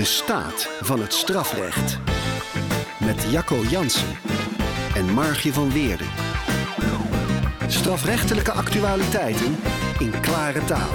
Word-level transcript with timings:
De 0.00 0.06
staat 0.06 0.68
van 0.80 1.00
het 1.00 1.12
strafrecht. 1.12 1.98
Met 3.00 3.26
Jacco 3.30 3.62
Jansen 3.62 4.16
en 4.94 5.12
Margje 5.12 5.52
van 5.52 5.72
Weerden. 5.72 6.06
Strafrechtelijke 7.66 8.52
actualiteiten 8.52 9.56
in 9.98 10.20
klare 10.20 10.64
taal. 10.64 10.94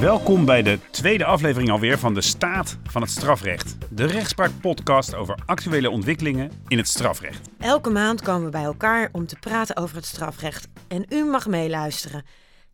Welkom 0.00 0.44
bij 0.44 0.62
de 0.62 0.78
tweede 0.90 1.24
aflevering 1.24 1.70
alweer 1.70 1.98
van 1.98 2.14
de 2.14 2.20
Staat 2.20 2.76
van 2.84 3.02
het 3.02 3.10
Strafrecht. 3.10 3.76
De 3.90 4.06
rechtspraakpodcast 4.06 5.14
over 5.14 5.38
actuele 5.46 5.90
ontwikkelingen 5.90 6.50
in 6.68 6.78
het 6.78 6.88
strafrecht. 6.88 7.50
Elke 7.58 7.90
maand 7.90 8.22
komen 8.22 8.44
we 8.44 8.50
bij 8.50 8.64
elkaar 8.64 9.08
om 9.12 9.26
te 9.26 9.36
praten 9.36 9.76
over 9.76 9.96
het 9.96 10.06
strafrecht. 10.06 10.68
En 10.88 11.06
u 11.08 11.24
mag 11.24 11.46
meeluisteren. 11.46 12.24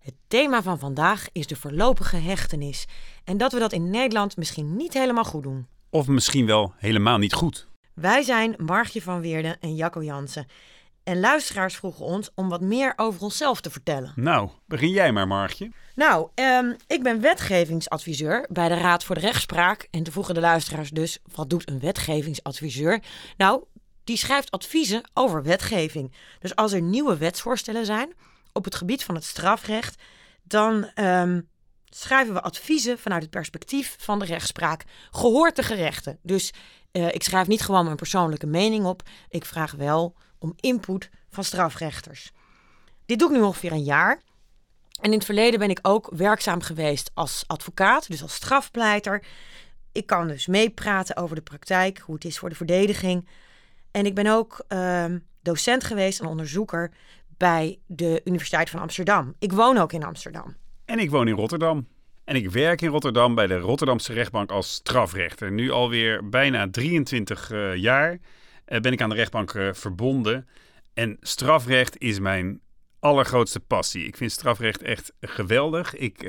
Het 0.07 0.15
thema 0.29 0.63
van 0.63 0.79
vandaag 0.79 1.27
is 1.33 1.47
de 1.47 1.57
voorlopige 1.57 2.17
hechtenis. 2.17 2.87
En 3.25 3.37
dat 3.37 3.53
we 3.53 3.59
dat 3.59 3.73
in 3.73 3.91
Nederland 3.91 4.37
misschien 4.37 4.77
niet 4.77 4.93
helemaal 4.93 5.25
goed 5.25 5.43
doen. 5.43 5.67
Of 5.91 6.07
misschien 6.07 6.47
wel 6.47 6.73
helemaal 6.77 7.19
niet 7.19 7.33
goed. 7.33 7.67
Wij 7.95 8.23
zijn 8.23 8.55
Margje 8.59 9.03
van 9.03 9.21
Weerden 9.21 9.61
en 9.61 9.75
Jacco 9.75 10.03
Jansen. 10.03 10.47
En 11.05 11.21
luisteraars 11.21 11.77
vroegen 11.77 12.05
ons 12.05 12.31
om 12.35 12.49
wat 12.49 12.61
meer 12.61 12.93
over 12.97 13.23
onszelf 13.23 13.61
te 13.61 13.71
vertellen. 13.71 14.13
Nou, 14.15 14.49
begin 14.67 14.91
jij 14.91 15.13
maar, 15.13 15.27
Margje. 15.27 15.71
Nou, 15.95 16.29
ehm, 16.35 16.75
ik 16.87 17.03
ben 17.03 17.21
wetgevingsadviseur 17.21 18.47
bij 18.51 18.69
de 18.69 18.75
Raad 18.75 19.05
voor 19.05 19.15
de 19.15 19.21
Rechtspraak. 19.21 19.89
En 19.91 20.03
te 20.03 20.13
vroegen 20.13 20.35
de 20.35 20.41
luisteraars 20.41 20.91
dus, 20.91 21.19
wat 21.35 21.51
doet 21.51 21.69
een 21.69 21.81
wetgevingsadviseur? 21.81 23.03
Nou, 23.37 23.65
die 24.05 24.17
schrijft 24.17 24.51
adviezen 24.51 25.11
over 25.15 25.43
wetgeving. 25.43 26.13
Dus 26.39 26.57
als 26.57 26.73
er 26.73 26.83
nieuwe 26.83 27.17
wetsvoorstellen 27.17 27.87
zijn 27.87 28.13
op 28.57 28.65
het 28.65 28.75
gebied 28.75 29.05
van 29.05 29.15
het 29.15 29.25
strafrecht, 29.25 30.03
dan 30.43 30.91
ehm, 30.95 31.41
schrijven 31.85 32.35
we 32.35 32.43
adviezen 32.43 32.99
vanuit 32.99 33.23
het 33.23 33.31
perspectief 33.31 33.97
van 33.99 34.19
de 34.19 34.25
rechtspraak, 34.25 34.85
gehoord 35.11 35.57
de 35.57 35.63
gerechten. 35.63 36.19
Dus 36.23 36.53
eh, 36.93 37.15
ik 37.15 37.23
schrijf 37.23 37.47
niet 37.47 37.63
gewoon 37.63 37.85
mijn 37.85 37.97
persoonlijke 37.97 38.47
mening 38.47 38.85
op, 38.85 39.03
ik 39.29 39.45
vraag 39.45 39.73
wel 39.73 40.15
om 40.39 40.55
input 40.57 41.11
van 41.31 41.45
strafrechters. 41.45 42.33
Dit 43.07 43.19
doe 43.19 43.31
ik 43.31 43.37
nu 43.37 43.43
ongeveer 43.43 43.73
een 43.73 43.83
jaar. 43.83 44.23
En 45.01 45.11
in 45.11 45.17
het 45.17 45.25
verleden 45.25 45.59
ben 45.59 45.71
ik 45.71 45.79
ook 45.83 46.11
werkzaam 46.15 46.61
geweest 46.61 47.11
als 47.15 47.45
advocaat, 47.47 48.09
dus 48.09 48.23
als 48.23 48.35
strafpleiter. 48.35 49.25
Ik 49.93 50.07
kan 50.07 50.29
dus 50.29 50.47
meepraten 50.47 51.17
over 51.17 51.37
de 51.37 51.43
praktijk, 51.43 51.99
hoe 51.99 52.15
het 52.15 52.25
is 52.25 52.39
voor 52.39 52.49
de 52.49 52.55
verdediging. 52.55 53.29
En 53.91 54.07
ik 54.07 54.15
ben 54.15 54.27
ook 54.27 54.65
ehm, 54.69 55.19
docent 55.43 55.85
geweest 55.85 56.21
en 56.21 56.27
onderzoeker 56.27 56.93
bij 57.37 57.79
de 57.87 58.21
Universiteit 58.25 58.71
van 58.71 58.81
Amsterdam. 58.81 59.35
Ik 59.39 59.53
woon 59.53 59.79
ook 59.79 59.93
in 59.93 60.05
Amsterdam. 60.05 60.57
En 60.85 60.99
ik 60.99 61.11
woon 61.11 61.29
in 61.29 61.35
Rotterdam. 61.35 61.87
En 62.25 62.37
ik 62.37 62.51
werk 62.51 62.83
in 62.83 62.89
Rotterdam 62.89 63.35
bij 63.35 63.47
de 63.47 63.59
Rotterdamse 63.59 64.13
rechtbank 64.13 64.51
als 64.51 64.73
strafrechter. 64.73 65.53
Nu 65.53 65.71
alweer 65.71 66.29
bijna 66.29 66.71
23 66.71 67.53
uh, 67.53 67.77
jaar 67.77 68.13
uh, 68.13 68.81
ben 68.81 68.93
ik 68.93 69.01
aan 69.01 69.09
de 69.09 69.15
rechtbank 69.15 69.53
uh, 69.53 69.73
verbonden. 69.73 70.49
En 70.95 71.17
strafrecht 71.21 71.99
is 71.99 72.19
mijn 72.19 72.61
allergrootste 73.01 73.61
passie. 73.61 74.07
Ik 74.07 74.17
vind 74.17 74.33
strafrecht 74.33 74.83
echt 74.83 75.13
geweldig. 75.21 75.95
Ik, 75.95 76.23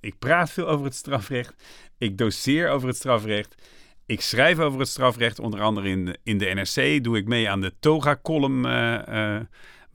ik 0.00 0.18
praat 0.18 0.50
veel 0.50 0.68
over 0.68 0.84
het 0.84 0.94
strafrecht. 0.94 1.54
Ik 1.98 2.18
doseer 2.18 2.68
over 2.68 2.88
het 2.88 2.96
strafrecht. 2.96 3.54
Ik 4.06 4.20
schrijf 4.20 4.58
over 4.58 4.80
het 4.80 4.88
strafrecht, 4.88 5.38
onder 5.38 5.60
andere 5.60 5.88
in 5.88 6.16
in 6.22 6.38
de 6.38 6.46
NRC. 6.46 7.04
Doe 7.04 7.16
ik 7.16 7.26
mee 7.26 7.50
aan 7.50 7.60
de 7.60 7.74
Toga-column 7.80 8.64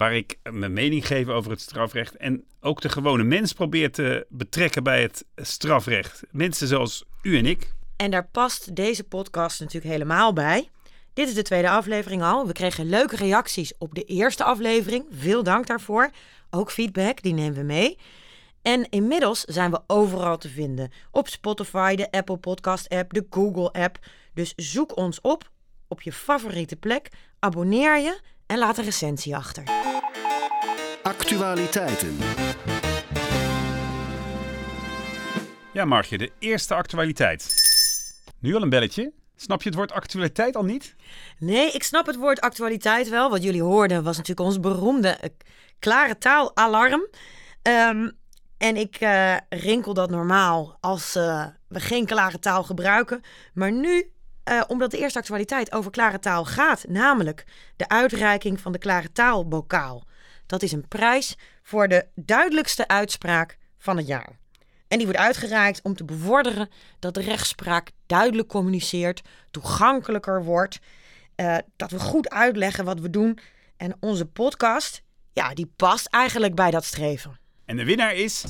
waar 0.01 0.15
ik 0.15 0.37
mijn 0.51 0.73
mening 0.73 1.07
geef 1.07 1.27
over 1.27 1.51
het 1.51 1.61
strafrecht. 1.61 2.15
En 2.17 2.43
ook 2.59 2.81
de 2.81 2.89
gewone 2.89 3.23
mens 3.23 3.53
probeer 3.53 3.91
te 3.91 4.25
betrekken 4.29 4.83
bij 4.83 5.01
het 5.01 5.25
strafrecht. 5.35 6.23
Mensen 6.31 6.67
zoals 6.67 7.05
u 7.21 7.37
en 7.37 7.45
ik. 7.45 7.73
En 7.95 8.11
daar 8.11 8.27
past 8.27 8.75
deze 8.75 9.03
podcast 9.03 9.59
natuurlijk 9.59 9.91
helemaal 9.91 10.33
bij. 10.33 10.69
Dit 11.13 11.27
is 11.27 11.33
de 11.33 11.41
tweede 11.41 11.69
aflevering 11.69 12.21
al. 12.23 12.47
We 12.47 12.53
kregen 12.53 12.89
leuke 12.89 13.15
reacties 13.15 13.73
op 13.77 13.95
de 13.95 14.03
eerste 14.03 14.43
aflevering. 14.43 15.05
Veel 15.09 15.43
dank 15.43 15.67
daarvoor. 15.67 16.09
Ook 16.49 16.71
feedback, 16.71 17.21
die 17.21 17.33
nemen 17.33 17.57
we 17.57 17.63
mee. 17.63 17.97
En 18.61 18.89
inmiddels 18.89 19.41
zijn 19.41 19.71
we 19.71 19.81
overal 19.87 20.37
te 20.37 20.49
vinden. 20.49 20.91
Op 21.11 21.27
Spotify, 21.27 21.95
de 21.95 22.11
Apple 22.11 22.37
Podcast 22.37 22.89
app, 22.89 23.13
de 23.13 23.25
Google 23.29 23.71
app. 23.71 23.99
Dus 24.33 24.53
zoek 24.55 24.97
ons 24.97 25.21
op 25.21 25.49
op 25.87 26.01
je 26.01 26.11
favoriete 26.11 26.75
plek. 26.75 27.09
Abonneer 27.39 27.99
je 27.99 28.19
en 28.51 28.57
laat 28.57 28.77
een 28.77 28.83
recensie 28.83 29.35
achter. 29.35 29.63
Actualiteiten. 31.03 32.17
Ja, 35.73 35.85
Margje, 35.85 36.17
de 36.17 36.31
eerste 36.39 36.73
actualiteit. 36.73 37.53
Nu 38.39 38.55
al 38.55 38.61
een 38.61 38.69
belletje. 38.69 39.11
Snap 39.35 39.61
je 39.61 39.69
het 39.69 39.77
woord 39.77 39.91
actualiteit 39.91 40.55
al 40.55 40.63
niet? 40.63 40.95
Nee, 41.39 41.71
ik 41.71 41.83
snap 41.83 42.05
het 42.05 42.15
woord 42.15 42.41
actualiteit 42.41 43.09
wel. 43.09 43.29
Wat 43.29 43.43
jullie 43.43 43.61
hoorden 43.61 44.03
was 44.03 44.17
natuurlijk 44.17 44.47
ons 44.47 44.59
beroemde 44.59 45.17
uh, 45.23 45.29
klare 45.79 46.17
taalalarm. 46.17 47.07
Um, 47.61 48.11
en 48.57 48.75
ik 48.75 49.01
uh, 49.01 49.35
rinkel 49.49 49.93
dat 49.93 50.09
normaal 50.09 50.77
als 50.79 51.15
uh, 51.15 51.45
we 51.67 51.79
geen 51.79 52.05
klare 52.05 52.39
taal 52.39 52.63
gebruiken. 52.63 53.21
Maar 53.53 53.71
nu 53.71 54.11
uh, 54.51 54.61
omdat 54.67 54.91
de 54.91 54.97
eerste 54.97 55.19
actualiteit 55.19 55.71
over 55.71 55.91
klare 55.91 56.19
taal 56.19 56.45
gaat, 56.45 56.85
namelijk 56.87 57.45
de 57.75 57.87
uitreiking 57.87 58.59
van 58.59 58.71
de 58.71 58.77
klare 58.77 59.11
taalbokaal. 59.11 60.09
Dat 60.51 60.61
is 60.61 60.71
een 60.71 60.87
prijs 60.87 61.35
voor 61.63 61.87
de 61.87 62.05
duidelijkste 62.15 62.87
uitspraak 62.87 63.57
van 63.77 63.97
het 63.97 64.07
jaar. 64.07 64.39
En 64.87 64.97
die 64.97 65.05
wordt 65.05 65.21
uitgereikt 65.21 65.81
om 65.83 65.95
te 65.95 66.03
bevorderen 66.03 66.69
dat 66.99 67.13
de 67.13 67.21
rechtspraak 67.21 67.91
duidelijk 68.05 68.47
communiceert, 68.47 69.21
toegankelijker 69.51 70.43
wordt, 70.43 70.79
uh, 71.35 71.57
dat 71.75 71.91
we 71.91 71.99
goed 71.99 72.29
uitleggen 72.29 72.85
wat 72.85 72.99
we 72.99 73.09
doen. 73.09 73.39
En 73.77 73.95
onze 73.99 74.25
podcast, 74.25 75.01
ja, 75.33 75.53
die 75.53 75.71
past 75.75 76.05
eigenlijk 76.05 76.55
bij 76.55 76.71
dat 76.71 76.85
streven. 76.85 77.39
En 77.65 77.77
de 77.77 77.85
winnaar 77.85 78.15
is. 78.15 78.43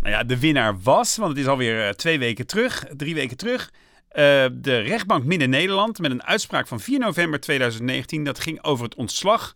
Nou 0.00 0.14
ja, 0.14 0.24
de 0.24 0.38
winnaar 0.38 0.80
was, 0.80 1.16
want 1.16 1.30
het 1.30 1.38
is 1.38 1.46
alweer 1.46 1.86
uh, 1.86 1.88
twee 1.88 2.18
weken 2.18 2.46
terug, 2.46 2.86
drie 2.96 3.14
weken 3.14 3.36
terug. 3.36 3.70
Uh, 3.72 4.46
de 4.52 4.78
rechtbank 4.78 5.24
Midden-Nederland 5.24 5.98
met 5.98 6.10
een 6.10 6.24
uitspraak 6.24 6.66
van 6.66 6.80
4 6.80 6.98
november 6.98 7.40
2019. 7.40 8.24
Dat 8.24 8.40
ging 8.40 8.62
over 8.62 8.84
het 8.84 8.94
ontslag 8.94 9.54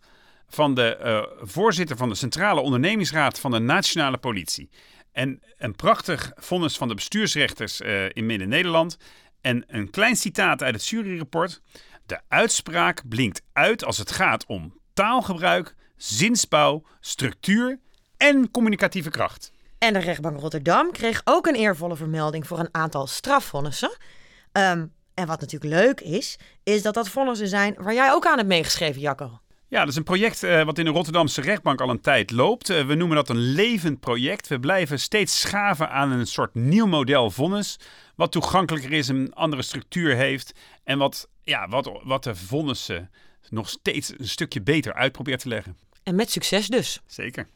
van 0.55 0.73
de 0.73 0.97
uh, 1.03 1.47
voorzitter 1.47 1.97
van 1.97 2.09
de 2.09 2.15
Centrale 2.15 2.61
Ondernemingsraad 2.61 3.39
van 3.39 3.51
de 3.51 3.59
Nationale 3.59 4.17
Politie. 4.17 4.69
En 5.11 5.41
een 5.57 5.75
prachtig 5.75 6.31
vonnis 6.35 6.77
van 6.77 6.87
de 6.87 6.95
bestuursrechters 6.95 7.81
uh, 7.81 8.05
in 8.13 8.25
Midden-Nederland. 8.25 8.97
En 9.41 9.63
een 9.67 9.89
klein 9.89 10.15
citaat 10.15 10.63
uit 10.63 10.75
het 10.75 10.87
juryrapport. 10.87 11.61
De 12.05 12.19
uitspraak 12.27 13.01
blinkt 13.09 13.41
uit 13.53 13.85
als 13.85 13.97
het 13.97 14.11
gaat 14.11 14.45
om 14.45 14.79
taalgebruik, 14.93 15.75
zinsbouw, 15.95 16.83
structuur 16.99 17.79
en 18.17 18.51
communicatieve 18.51 19.09
kracht. 19.09 19.51
En 19.77 19.93
de 19.93 19.99
rechtbank 19.99 20.39
Rotterdam 20.39 20.91
kreeg 20.91 21.21
ook 21.23 21.47
een 21.47 21.55
eervolle 21.55 21.95
vermelding 21.95 22.47
voor 22.47 22.59
een 22.59 22.69
aantal 22.73 23.07
strafvonnissen. 23.07 23.97
Um, 24.51 24.93
en 25.13 25.27
wat 25.27 25.39
natuurlijk 25.39 25.73
leuk 25.73 26.01
is, 26.01 26.37
is 26.63 26.81
dat 26.81 26.93
dat 26.93 27.09
vonnissen 27.09 27.47
zijn 27.47 27.75
waar 27.77 27.93
jij 27.93 28.11
ook 28.11 28.25
aan 28.25 28.37
hebt 28.37 28.47
meegeschreven, 28.47 29.01
Jacco. 29.01 29.39
Ja, 29.67 29.79
dat 29.79 29.89
is 29.89 29.95
een 29.95 30.03
project 30.03 30.43
uh, 30.43 30.63
wat 30.63 30.77
in 30.77 30.85
de 30.85 30.91
Rotterdamse 30.91 31.41
rechtbank 31.41 31.81
al 31.81 31.89
een 31.89 32.01
tijd 32.01 32.31
loopt. 32.31 32.69
Uh, 32.69 32.85
we 32.85 32.95
noemen 32.95 33.15
dat 33.15 33.29
een 33.29 33.37
levend 33.37 33.99
project. 33.99 34.47
We 34.47 34.59
blijven 34.59 34.99
steeds 34.99 35.39
schaven 35.39 35.89
aan 35.89 36.11
een 36.11 36.27
soort 36.27 36.55
nieuw 36.55 36.85
model 36.85 37.29
vonnis. 37.29 37.79
Wat 38.15 38.31
toegankelijker 38.31 38.91
is, 38.91 39.07
een 39.07 39.33
andere 39.33 39.61
structuur 39.61 40.15
heeft. 40.15 40.53
En 40.83 40.97
wat, 40.97 41.29
ja, 41.43 41.67
wat, 41.67 41.91
wat 42.03 42.23
de 42.23 42.35
vonnissen 42.35 43.11
nog 43.49 43.69
steeds 43.69 44.13
een 44.17 44.27
stukje 44.27 44.61
beter 44.61 44.93
uit 44.93 45.11
probeert 45.11 45.39
te 45.39 45.47
leggen. 45.47 45.77
En 46.03 46.15
met 46.15 46.31
succes 46.31 46.67
dus. 46.67 47.01
Zeker. 47.07 47.47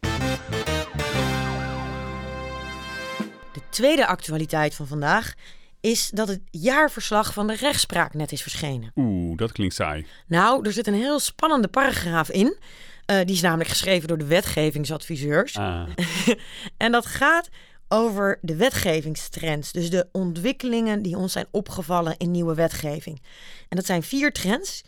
De 3.53 3.61
tweede 3.69 4.07
actualiteit 4.07 4.75
van 4.75 4.87
vandaag 4.87 5.33
is 5.81 6.09
dat 6.09 6.27
het 6.27 6.41
jaarverslag 6.49 7.33
van 7.33 7.47
de 7.47 7.55
rechtspraak 7.55 8.13
net 8.13 8.31
is 8.31 8.41
verschenen. 8.41 8.91
Oeh, 8.95 9.37
dat 9.37 9.51
klinkt 9.51 9.75
saai. 9.75 10.05
Nou, 10.27 10.65
er 10.65 10.73
zit 10.73 10.87
een 10.87 10.93
heel 10.93 11.19
spannende 11.19 11.67
paragraaf 11.67 12.29
in. 12.29 12.57
Uh, 13.05 13.17
die 13.25 13.35
is 13.35 13.41
namelijk 13.41 13.69
geschreven 13.69 14.07
door 14.07 14.17
de 14.17 14.25
wetgevingsadviseurs. 14.25 15.57
Ah. 15.57 15.87
en 16.77 16.91
dat 16.91 17.05
gaat 17.05 17.49
over 17.87 18.39
de 18.41 18.55
wetgevingstrends. 18.55 19.71
Dus 19.71 19.89
de 19.89 20.07
ontwikkelingen 20.11 21.01
die 21.01 21.17
ons 21.17 21.31
zijn 21.31 21.47
opgevallen 21.51 22.17
in 22.17 22.31
nieuwe 22.31 22.53
wetgeving. 22.53 23.21
En 23.69 23.75
dat 23.75 23.85
zijn 23.85 24.03
vier 24.03 24.31
trends. 24.31 24.83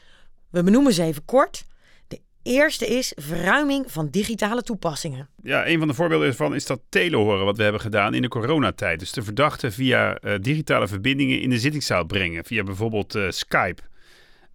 We 0.49 0.63
benoemen 0.63 0.93
ze 0.93 1.03
even 1.03 1.25
kort. 1.25 1.65
Eerste 2.43 2.87
is 2.87 3.13
verruiming 3.15 3.91
van 3.91 4.09
digitale 4.09 4.61
toepassingen. 4.61 5.29
Ja, 5.43 5.67
een 5.67 5.79
van 5.79 5.87
de 5.87 5.93
voorbeelden 5.93 6.27
ervan 6.27 6.55
is 6.55 6.65
dat 6.65 6.79
telehoren 6.89 7.45
wat 7.45 7.57
we 7.57 7.63
hebben 7.63 7.81
gedaan 7.81 8.13
in 8.13 8.21
de 8.21 8.27
coronatijd. 8.27 8.99
Dus 8.99 9.11
de 9.11 9.21
verdachte 9.21 9.71
via 9.71 10.17
uh, 10.23 10.33
digitale 10.41 10.87
verbindingen 10.87 11.41
in 11.41 11.49
de 11.49 11.59
zittingszaal 11.59 12.05
brengen. 12.05 12.45
Via 12.45 12.63
bijvoorbeeld 12.63 13.15
uh, 13.15 13.29
Skype. 13.29 13.81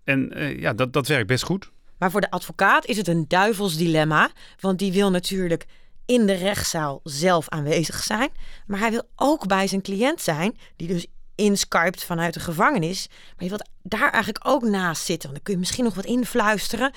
En 0.05 0.39
uh, 0.39 0.61
ja, 0.61 0.73
dat, 0.73 0.93
dat 0.93 1.07
werkt 1.07 1.27
best 1.27 1.45
goed. 1.45 1.71
Maar 1.99 2.11
voor 2.11 2.21
de 2.21 2.31
advocaat 2.31 2.87
is 2.87 2.97
het 2.97 3.09
een 3.09 3.25
duivels 3.29 3.77
dilemma. 3.77 4.31
Want 4.61 4.79
die 4.79 4.93
wil 4.93 5.11
natuurlijk 5.11 5.65
in 6.07 6.27
de 6.27 6.35
rechtszaal 6.35 7.01
zelf 7.03 7.49
aanwezig 7.49 8.03
zijn. 8.03 8.31
Maar 8.67 8.79
hij 8.79 8.91
wil 8.91 9.09
ook 9.17 9.47
bij 9.47 9.67
zijn 9.67 9.83
cliënt 9.83 10.21
zijn, 10.21 10.57
die 10.77 10.89
dus 10.89 11.07
inskypt 11.35 12.05
vanuit 12.05 12.35
de 12.35 12.41
gevangenis. 12.41 13.09
Maar 13.09 13.45
je 13.45 13.49
wilt 13.49 13.69
daar 13.83 14.11
eigenlijk 14.11 14.49
ook 14.49 14.63
naast 14.63 15.05
zitten. 15.05 15.31
Want 15.31 15.35
dan 15.35 15.43
kun 15.43 15.53
je 15.53 15.59
misschien 15.59 15.85
nog 15.85 15.95
wat 15.95 16.05
influisteren. 16.05 16.93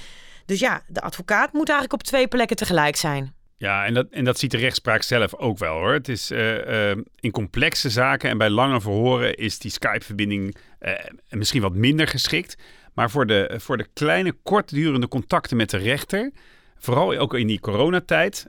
Dus 0.49 0.59
ja, 0.59 0.81
de 0.87 1.01
advocaat 1.01 1.53
moet 1.53 1.69
eigenlijk 1.69 2.01
op 2.01 2.07
twee 2.07 2.27
plekken 2.27 2.55
tegelijk 2.57 2.95
zijn. 2.95 3.33
Ja, 3.57 3.85
en 3.85 3.93
dat, 3.93 4.07
en 4.09 4.23
dat 4.23 4.39
ziet 4.39 4.51
de 4.51 4.57
rechtspraak 4.57 5.01
zelf 5.01 5.35
ook 5.35 5.57
wel 5.57 5.77
hoor. 5.77 5.93
Het 5.93 6.07
is 6.07 6.31
uh, 6.31 6.89
uh, 6.89 6.97
in 7.19 7.31
complexe 7.31 7.89
zaken 7.89 8.29
en 8.29 8.37
bij 8.37 8.49
lange 8.49 8.81
verhoren 8.81 9.35
is 9.35 9.59
die 9.59 9.71
Skype-verbinding 9.71 10.55
uh, 10.79 10.93
misschien 11.29 11.61
wat 11.61 11.73
minder 11.73 12.07
geschikt. 12.07 12.57
Maar 12.93 13.09
voor 13.09 13.25
de, 13.25 13.55
voor 13.57 13.77
de 13.77 13.87
kleine, 13.93 14.35
kortdurende 14.43 15.07
contacten 15.07 15.57
met 15.57 15.69
de 15.69 15.77
rechter, 15.77 16.31
vooral 16.77 17.17
ook 17.17 17.33
in 17.33 17.47
die 17.47 17.59
coronatijd, 17.59 18.47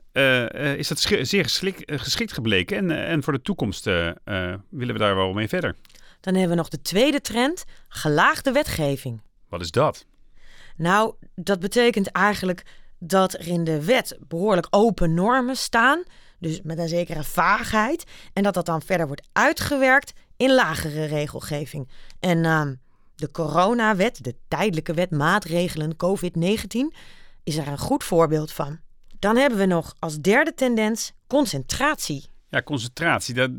is 0.76 0.88
dat 0.88 0.98
zeer 1.20 1.44
geschikt 1.86 2.32
gebleken. 2.32 2.76
En, 2.76 3.06
en 3.06 3.22
voor 3.22 3.32
de 3.32 3.42
toekomst 3.42 3.84
willen 3.84 4.62
we 4.70 4.98
daar 4.98 5.14
wel 5.14 5.32
mee 5.32 5.48
verder. 5.48 5.74
Dan 6.20 6.34
hebben 6.34 6.50
we 6.50 6.56
nog 6.56 6.68
de 6.68 6.82
tweede 6.82 7.20
trend, 7.20 7.64
gelaagde 7.88 8.52
wetgeving. 8.52 9.20
Wat 9.48 9.60
is 9.60 9.70
dat? 9.70 10.06
Nou, 10.80 11.14
dat 11.34 11.60
betekent 11.60 12.10
eigenlijk 12.10 12.62
dat 12.98 13.32
er 13.32 13.46
in 13.46 13.64
de 13.64 13.84
wet 13.84 14.18
behoorlijk 14.28 14.66
open 14.70 15.14
normen 15.14 15.56
staan, 15.56 16.02
dus 16.38 16.60
met 16.62 16.78
een 16.78 16.88
zekere 16.88 17.24
vaagheid, 17.24 18.04
en 18.32 18.42
dat 18.42 18.54
dat 18.54 18.66
dan 18.66 18.82
verder 18.82 19.06
wordt 19.06 19.28
uitgewerkt 19.32 20.12
in 20.36 20.54
lagere 20.54 21.04
regelgeving. 21.04 21.88
En 22.20 22.44
uh, 22.44 22.66
de 23.14 23.30
coronawet, 23.30 24.24
de 24.24 24.34
tijdelijke 24.48 24.94
wet 24.94 25.10
maatregelen 25.10 25.96
COVID-19, 25.96 26.96
is 27.42 27.56
er 27.56 27.68
een 27.68 27.78
goed 27.78 28.04
voorbeeld 28.04 28.52
van. 28.52 28.78
Dan 29.18 29.36
hebben 29.36 29.58
we 29.58 29.66
nog 29.66 29.94
als 29.98 30.18
derde 30.20 30.54
tendens 30.54 31.12
concentratie. 31.26 32.24
Ja, 32.48 32.62
concentratie. 32.62 33.34
De, 33.34 33.58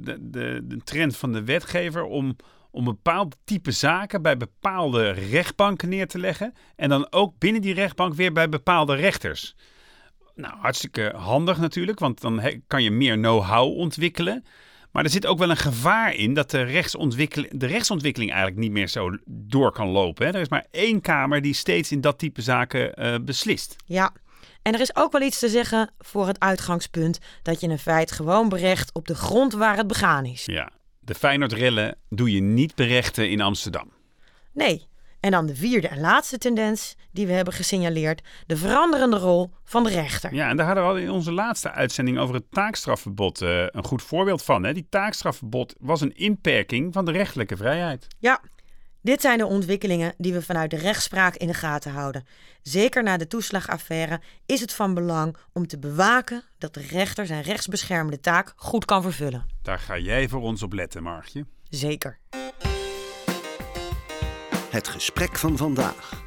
de 0.64 0.82
trend 0.84 1.18
van 1.18 1.32
de 1.32 1.44
wetgever 1.44 2.04
om 2.04 2.36
om 2.72 2.84
bepaalde 2.84 3.36
type 3.44 3.72
zaken 3.72 4.22
bij 4.22 4.38
bepaalde 4.38 5.10
rechtbanken 5.10 5.90
neer 5.90 6.08
te 6.08 6.20
leggen. 6.20 6.54
En 6.76 6.90
dan 6.90 7.12
ook 7.12 7.38
binnen 7.38 7.62
die 7.62 7.74
rechtbank 7.74 8.14
weer 8.14 8.34
bij 8.34 8.50
bepaalde 8.50 8.96
rechters. 8.96 9.56
Nou, 10.36 10.54
hartstikke 10.60 11.14
handig 11.16 11.58
natuurlijk, 11.58 12.00
want 12.00 12.22
dan 12.22 12.62
kan 12.68 12.84
je 12.84 12.92
meer 12.92 13.16
know-how 13.16 13.78
ontwikkelen. 13.78 14.46
Maar 14.92 15.04
er 15.04 15.10
zit 15.10 15.26
ook 15.26 15.38
wel 15.38 15.50
een 15.50 15.58
gevaar 15.58 16.14
in 16.14 16.34
dat 16.34 16.52
de, 16.52 16.62
rechtsontwikkeling, 16.62 17.60
de 17.60 17.66
rechtsontwikkeling 17.66 18.32
eigenlijk 18.32 18.62
niet 18.62 18.72
meer 18.72 18.88
zo 18.88 19.18
door 19.26 19.72
kan 19.72 19.88
lopen. 19.88 20.26
Hè? 20.26 20.34
Er 20.34 20.42
is 20.42 20.50
maar 20.50 20.66
één 20.72 21.02
kamer 21.02 21.42
die 21.42 21.54
steeds 21.54 21.92
in 21.92 22.02
dat 22.02 22.18
type 22.18 22.42
zaken 22.42 23.04
uh, 23.06 23.16
beslist. 23.22 23.76
Ja, 23.86 24.14
en 24.62 24.74
er 24.74 24.80
is 24.80 24.96
ook 24.96 25.12
wel 25.12 25.22
iets 25.22 25.40
te 25.40 25.50
zeggen 25.50 25.94
voor 26.00 26.28
het 26.28 26.40
uitgangspunt 26.40 27.20
dat 27.44 27.60
je 27.60 27.68
een 27.68 27.80
feit 27.80 28.12
gewoon 28.12 28.50
berecht 28.50 28.94
op 28.94 29.08
de 29.08 29.16
grond 29.16 29.54
waar 29.54 29.78
het 29.78 29.88
begaan 29.88 30.26
is. 30.26 30.46
Ja, 30.46 30.72
de 31.04 31.16
Feyenoord-rellen 31.16 31.98
doe 32.10 32.32
je 32.32 32.42
niet 32.42 32.76
berechten 32.76 33.30
in 33.30 33.42
Amsterdam. 33.42 33.92
Nee. 34.54 34.90
En 35.20 35.32
dan 35.32 35.46
de 35.46 35.56
vierde 35.56 35.88
en 35.88 36.00
laatste 36.00 36.38
tendens 36.38 36.96
die 37.12 37.28
we 37.28 37.34
hebben 37.34 37.54
gesignaleerd: 37.54 38.22
de 38.48 38.58
veranderende 38.58 39.18
rol 39.18 39.52
van 39.64 39.84
de 39.84 39.90
rechter. 39.90 40.34
Ja, 40.34 40.50
en 40.50 40.58
daar 40.58 40.66
hadden 40.66 40.84
we 40.84 40.90
al 40.90 40.98
in 40.98 41.10
onze 41.10 41.32
laatste 41.32 41.72
uitzending 41.72 42.18
over 42.18 42.36
het 42.36 42.52
taakstrafverbod 42.52 43.42
uh, 43.42 43.66
een 43.68 43.84
goed 43.84 44.02
voorbeeld 44.02 44.44
van. 44.44 44.64
Hè? 44.64 44.74
Die 44.74 44.88
taakstrafverbod 44.90 45.76
was 45.80 46.02
een 46.02 46.16
inperking 46.16 46.94
van 46.94 47.06
de 47.06 47.12
rechtelijke 47.12 47.58
vrijheid. 47.58 48.08
Ja, 48.20 48.42
dit 49.02 49.22
zijn 49.22 49.38
de 49.38 49.46
ontwikkelingen 49.46 50.14
die 50.18 50.34
we 50.34 50.42
vanuit 50.42 50.70
de 50.70 50.78
rechtspraak 50.78 51.36
in 51.36 51.48
de 51.48 51.54
gaten 51.54 51.92
houden. 51.92 52.26
Zeker 52.62 53.04
na 53.04 53.18
de 53.18 53.28
toeslagaffaire 53.28 54.22
is 54.46 54.62
het 54.62 54.74
van 54.74 54.94
belang 54.94 55.38
om 55.54 55.68
te 55.68 55.80
bewaken 55.80 56.44
dat 56.58 56.74
de 56.74 56.82
rechter 56.82 57.26
zijn 57.26 57.42
rechtsbeschermende 57.42 58.20
taak 58.20 58.54
goed 58.56 58.86
kan 58.86 59.02
vervullen. 59.02 59.46
Daar 59.62 59.80
ga 59.80 59.98
jij 59.98 60.30
voor 60.30 60.42
ons 60.42 60.64
op 60.64 60.74
letten, 60.74 61.04
Margje. 61.04 61.46
Zeker. 61.70 62.20
Het 64.70 64.88
gesprek 64.88 65.38
van 65.38 65.58
vandaag. 65.58 66.24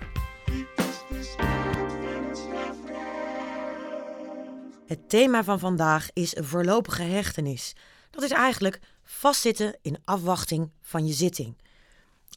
Het 4.87 5.09
thema 5.09 5.45
van 5.45 5.59
vandaag 5.59 6.09
is 6.13 6.37
voorlopige 6.41 7.03
hechtenis. 7.03 7.73
Dat 8.11 8.23
is 8.23 8.31
eigenlijk 8.31 8.81
vastzitten 9.03 9.79
in 9.83 9.99
afwachting 10.05 10.71
van 10.81 11.07
je 11.07 11.13
zitting. 11.13 11.57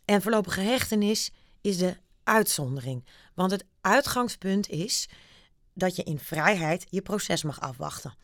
En 0.07 0.21
voorlopige 0.21 0.61
hechtenis 0.61 1.31
is 1.61 1.77
de 1.77 1.97
uitzondering. 2.23 3.05
Want 3.33 3.51
het 3.51 3.65
uitgangspunt 3.81 4.69
is 4.69 5.09
dat 5.73 5.95
je 5.95 6.03
in 6.03 6.19
vrijheid 6.19 6.87
je 6.89 7.01
proces 7.01 7.43
mag 7.43 7.61
afwachten. 7.61 8.15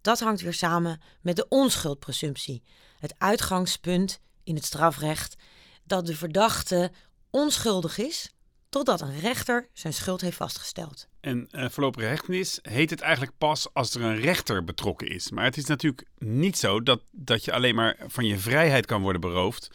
Dat 0.00 0.20
hangt 0.20 0.40
weer 0.40 0.54
samen 0.54 1.00
met 1.20 1.36
de 1.36 1.48
onschuldpresumptie. 1.48 2.62
Het 2.98 3.14
uitgangspunt 3.18 4.20
in 4.44 4.54
het 4.54 4.64
strafrecht 4.64 5.36
dat 5.84 6.06
de 6.06 6.16
verdachte 6.16 6.92
onschuldig 7.30 7.98
is 7.98 8.32
totdat 8.68 9.00
een 9.00 9.20
rechter 9.20 9.68
zijn 9.72 9.92
schuld 9.92 10.20
heeft 10.20 10.36
vastgesteld. 10.36 11.08
En 11.20 11.48
uh, 11.50 11.68
voorlopige 11.68 12.06
hechtenis 12.06 12.58
heet 12.62 12.90
het 12.90 13.00
eigenlijk 13.00 13.38
pas 13.38 13.74
als 13.74 13.94
er 13.94 14.02
een 14.02 14.20
rechter 14.20 14.64
betrokken 14.64 15.08
is. 15.08 15.30
Maar 15.30 15.44
het 15.44 15.56
is 15.56 15.66
natuurlijk 15.66 16.08
niet 16.18 16.58
zo 16.58 16.82
dat, 16.82 17.02
dat 17.10 17.44
je 17.44 17.52
alleen 17.52 17.74
maar 17.74 17.96
van 18.06 18.26
je 18.26 18.38
vrijheid 18.38 18.86
kan 18.86 19.02
worden 19.02 19.20
beroofd 19.20 19.70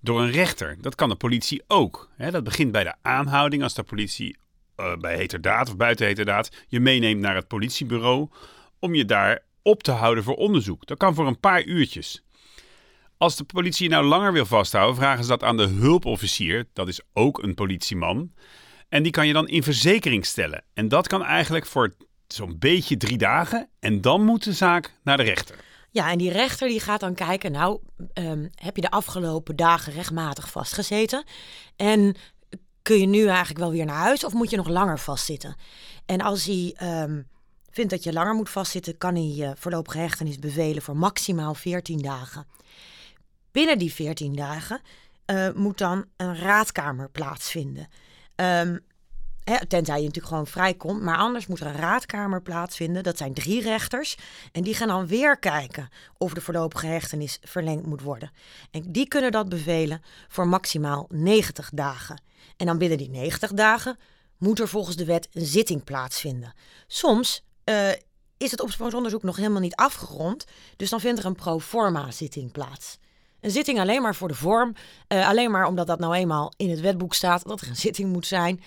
door 0.00 0.20
een 0.20 0.30
rechter. 0.30 0.76
Dat 0.80 0.94
kan 0.94 1.08
de 1.08 1.14
politie 1.14 1.62
ook. 1.66 2.08
dat 2.16 2.44
begint 2.44 2.72
bij 2.72 2.84
de 2.84 2.94
aanhouding 3.02 3.62
als 3.62 3.74
de 3.74 3.82
politie 3.82 4.36
uh, 4.76 4.96
bij 4.96 5.16
heterdaad 5.16 5.68
of 5.68 5.76
buiten 5.76 6.06
heterdaad 6.06 6.50
je 6.68 6.80
meeneemt 6.80 7.20
naar 7.20 7.34
het 7.34 7.48
politiebureau 7.48 8.28
om 8.78 8.94
je 8.94 9.04
daar 9.04 9.42
op 9.62 9.82
te 9.82 9.90
houden 9.90 10.24
voor 10.24 10.36
onderzoek. 10.36 10.86
Dat 10.86 10.98
kan 10.98 11.14
voor 11.14 11.26
een 11.26 11.40
paar 11.40 11.64
uurtjes. 11.64 12.22
Als 13.16 13.36
de 13.36 13.44
politie 13.44 13.84
je 13.84 13.94
nou 13.94 14.04
langer 14.04 14.32
wil 14.32 14.46
vasthouden, 14.46 14.96
vragen 14.96 15.22
ze 15.22 15.30
dat 15.30 15.42
aan 15.42 15.56
de 15.56 15.66
hulpofficier. 15.66 16.68
Dat 16.72 16.88
is 16.88 17.00
ook 17.12 17.42
een 17.42 17.54
politieman. 17.54 18.32
En 18.88 19.02
die 19.02 19.12
kan 19.12 19.26
je 19.26 19.32
dan 19.32 19.48
in 19.48 19.62
verzekering 19.62 20.26
stellen. 20.26 20.64
En 20.74 20.88
dat 20.88 21.06
kan 21.06 21.24
eigenlijk 21.24 21.66
voor 21.66 21.94
zo'n 22.26 22.56
beetje 22.58 22.96
drie 22.96 23.18
dagen. 23.18 23.68
En 23.80 24.00
dan 24.00 24.24
moet 24.24 24.44
de 24.44 24.52
zaak 24.52 24.94
naar 25.02 25.16
de 25.16 25.22
rechter. 25.22 25.56
Ja, 25.90 26.10
en 26.10 26.18
die 26.18 26.30
rechter 26.30 26.68
die 26.68 26.80
gaat 26.80 27.00
dan 27.00 27.14
kijken, 27.14 27.52
nou, 27.52 27.80
ehm, 28.12 28.48
heb 28.54 28.76
je 28.76 28.82
de 28.82 28.90
afgelopen 28.90 29.56
dagen 29.56 29.92
rechtmatig 29.92 30.50
vastgezeten? 30.50 31.24
En 31.76 32.16
kun 32.82 32.98
je 32.98 33.06
nu 33.06 33.26
eigenlijk 33.26 33.58
wel 33.58 33.70
weer 33.70 33.84
naar 33.84 33.96
huis 33.96 34.24
of 34.24 34.32
moet 34.32 34.50
je 34.50 34.56
nog 34.56 34.68
langer 34.68 34.98
vastzitten? 34.98 35.56
En 36.06 36.20
als 36.20 36.44
hij 36.44 36.76
um, 37.02 37.28
vindt 37.70 37.90
dat 37.90 38.04
je 38.04 38.12
langer 38.12 38.34
moet 38.34 38.50
vastzitten, 38.50 38.98
kan 38.98 39.14
hij 39.14 39.34
uh, 39.36 39.50
voorlopige 39.54 39.98
hechtenis 39.98 40.38
bevelen 40.38 40.82
voor 40.82 40.96
maximaal 40.96 41.54
14 41.54 41.98
dagen. 41.98 42.46
Binnen 43.50 43.78
die 43.78 43.92
14 43.92 44.34
dagen 44.34 44.80
uh, 45.26 45.52
moet 45.54 45.78
dan 45.78 46.04
een 46.16 46.36
raadkamer 46.36 47.10
plaatsvinden. 47.10 47.88
Um, 48.36 48.84
tenzij 49.68 49.96
je 49.96 50.06
natuurlijk 50.06 50.26
gewoon 50.26 50.46
vrijkomt. 50.46 51.02
Maar 51.02 51.16
anders 51.16 51.46
moet 51.46 51.60
er 51.60 51.66
een 51.66 51.76
raadkamer 51.76 52.42
plaatsvinden. 52.42 53.02
Dat 53.02 53.18
zijn 53.18 53.34
drie 53.34 53.62
rechters. 53.62 54.16
En 54.52 54.62
die 54.62 54.74
gaan 54.74 54.88
dan 54.88 55.06
weer 55.06 55.38
kijken 55.38 55.88
of 56.18 56.32
de 56.32 56.40
voorlopige 56.40 56.86
hechtenis 56.86 57.38
verlengd 57.42 57.86
moet 57.86 58.02
worden. 58.02 58.30
En 58.70 58.92
die 58.92 59.08
kunnen 59.08 59.32
dat 59.32 59.48
bevelen 59.48 60.02
voor 60.28 60.48
maximaal 60.48 61.06
90 61.08 61.70
dagen. 61.74 62.22
En 62.56 62.66
dan 62.66 62.78
binnen 62.78 62.98
die 62.98 63.10
90 63.10 63.52
dagen 63.52 63.98
moet 64.38 64.60
er 64.60 64.68
volgens 64.68 64.96
de 64.96 65.04
wet 65.04 65.28
een 65.32 65.46
zitting 65.46 65.84
plaatsvinden. 65.84 66.54
Soms 66.86 67.44
uh, 67.64 67.88
is 68.36 68.50
het 68.50 68.60
opsporingsonderzoek 68.60 69.22
nog 69.22 69.36
helemaal 69.36 69.60
niet 69.60 69.74
afgerond. 69.74 70.44
Dus 70.76 70.90
dan 70.90 71.00
vindt 71.00 71.18
er 71.18 71.24
een 71.24 71.34
pro 71.34 71.60
forma 71.60 72.10
zitting 72.10 72.52
plaats. 72.52 72.98
Een 73.40 73.50
zitting 73.50 73.80
alleen 73.80 74.02
maar 74.02 74.14
voor 74.14 74.28
de 74.28 74.34
vorm. 74.34 74.74
Uh, 75.08 75.28
alleen 75.28 75.50
maar 75.50 75.66
omdat 75.66 75.86
dat 75.86 75.98
nou 75.98 76.14
eenmaal 76.14 76.52
in 76.56 76.70
het 76.70 76.80
wetboek 76.80 77.14
staat 77.14 77.48
dat 77.48 77.60
er 77.60 77.68
een 77.68 77.76
zitting 77.76 78.12
moet 78.12 78.26
zijn. 78.26 78.60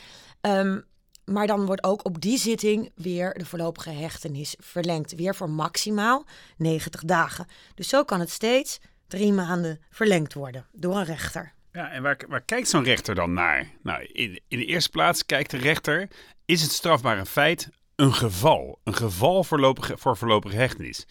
Um, 0.48 0.84
maar 1.26 1.48
dan 1.48 1.66
wordt 1.66 1.84
ook 1.84 2.06
op 2.06 2.22
die 2.22 2.38
zitting 2.38 2.92
weer 2.96 3.34
de 3.34 3.46
voorlopige 3.46 3.90
hechtenis 3.90 4.56
verlengd. 4.60 5.16
Weer 5.16 5.36
voor 5.36 5.50
maximaal 5.50 6.26
90 6.58 7.04
dagen. 7.04 7.48
Dus 7.76 7.88
zo 7.88 8.04
kan 8.04 8.20
het 8.20 8.30
steeds 8.30 8.80
drie 9.08 9.34
maanden 9.34 9.80
verlengd 9.90 10.34
worden 10.34 10.68
door 10.72 10.96
een 10.96 11.06
rechter. 11.06 11.54
Ja, 11.72 11.92
en 11.92 12.02
waar, 12.02 12.18
waar 12.28 12.42
kijkt 12.42 12.70
zo'n 12.70 12.84
rechter 12.84 13.16
dan 13.16 13.34
naar? 13.34 13.72
Nou, 13.84 14.04
in, 14.04 14.40
in 14.48 14.58
de 14.58 14.66
eerste 14.66 14.90
plaats 14.90 15.26
kijkt 15.26 15.52
de 15.52 15.58
rechter: 15.58 16.08
is 16.46 16.62
het 16.62 16.72
strafbare 16.72 17.26
feit 17.26 17.70
een 17.96 18.14
geval? 18.14 18.80
Een 18.84 18.96
geval 18.96 19.44
voorlopige, 19.44 19.98
voor 19.98 20.18
voorlopige 20.18 20.56
hechtenis. 20.56 21.06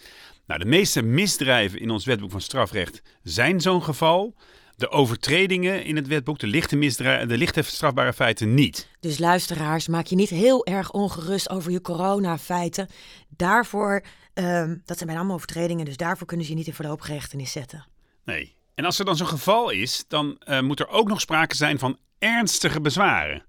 Nou, 0.46 0.60
de 0.60 0.66
meeste 0.66 1.02
misdrijven 1.02 1.80
in 1.80 1.90
ons 1.90 2.04
wetboek 2.04 2.30
van 2.30 2.40
strafrecht 2.40 3.02
zijn 3.22 3.60
zo'n 3.60 3.82
geval. 3.82 4.34
De 4.76 4.90
overtredingen 4.90 5.84
in 5.84 5.96
het 5.96 6.06
wetboek, 6.06 6.38
de 6.38 6.46
lichte, 6.46 6.78
de 7.26 7.38
lichte 7.38 7.62
strafbare 7.62 8.12
feiten 8.12 8.54
niet. 8.54 8.88
Dus 9.00 9.18
luisteraars, 9.18 9.88
maak 9.88 10.06
je 10.06 10.16
niet 10.16 10.28
heel 10.28 10.66
erg 10.66 10.90
ongerust 10.90 11.50
over 11.50 11.70
je 11.70 11.80
coronafeiten. 11.80 12.88
Daarvoor, 13.28 14.02
um, 14.34 14.82
dat 14.84 14.96
zijn 14.96 15.06
bijna 15.06 15.16
allemaal 15.16 15.36
overtredingen, 15.36 15.84
dus 15.84 15.96
daarvoor 15.96 16.26
kunnen 16.26 16.46
ze 16.46 16.52
je 16.52 16.58
niet 16.58 16.66
in 16.66 16.74
voorlopige 16.74 17.12
hechtenis 17.12 17.52
zetten. 17.52 17.86
Nee. 18.24 18.56
En 18.74 18.84
als 18.84 18.98
er 18.98 19.04
dan 19.04 19.16
zo'n 19.16 19.26
geval 19.26 19.70
is, 19.70 20.04
dan 20.08 20.40
uh, 20.48 20.60
moet 20.60 20.80
er 20.80 20.88
ook 20.88 21.08
nog 21.08 21.20
sprake 21.20 21.56
zijn 21.56 21.78
van 21.78 21.98
ernstige 22.18 22.80
bezwaren. 22.80 23.44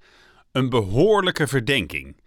Een 0.52 0.70
behoorlijke 0.70 1.48
verdenking. 1.48 2.22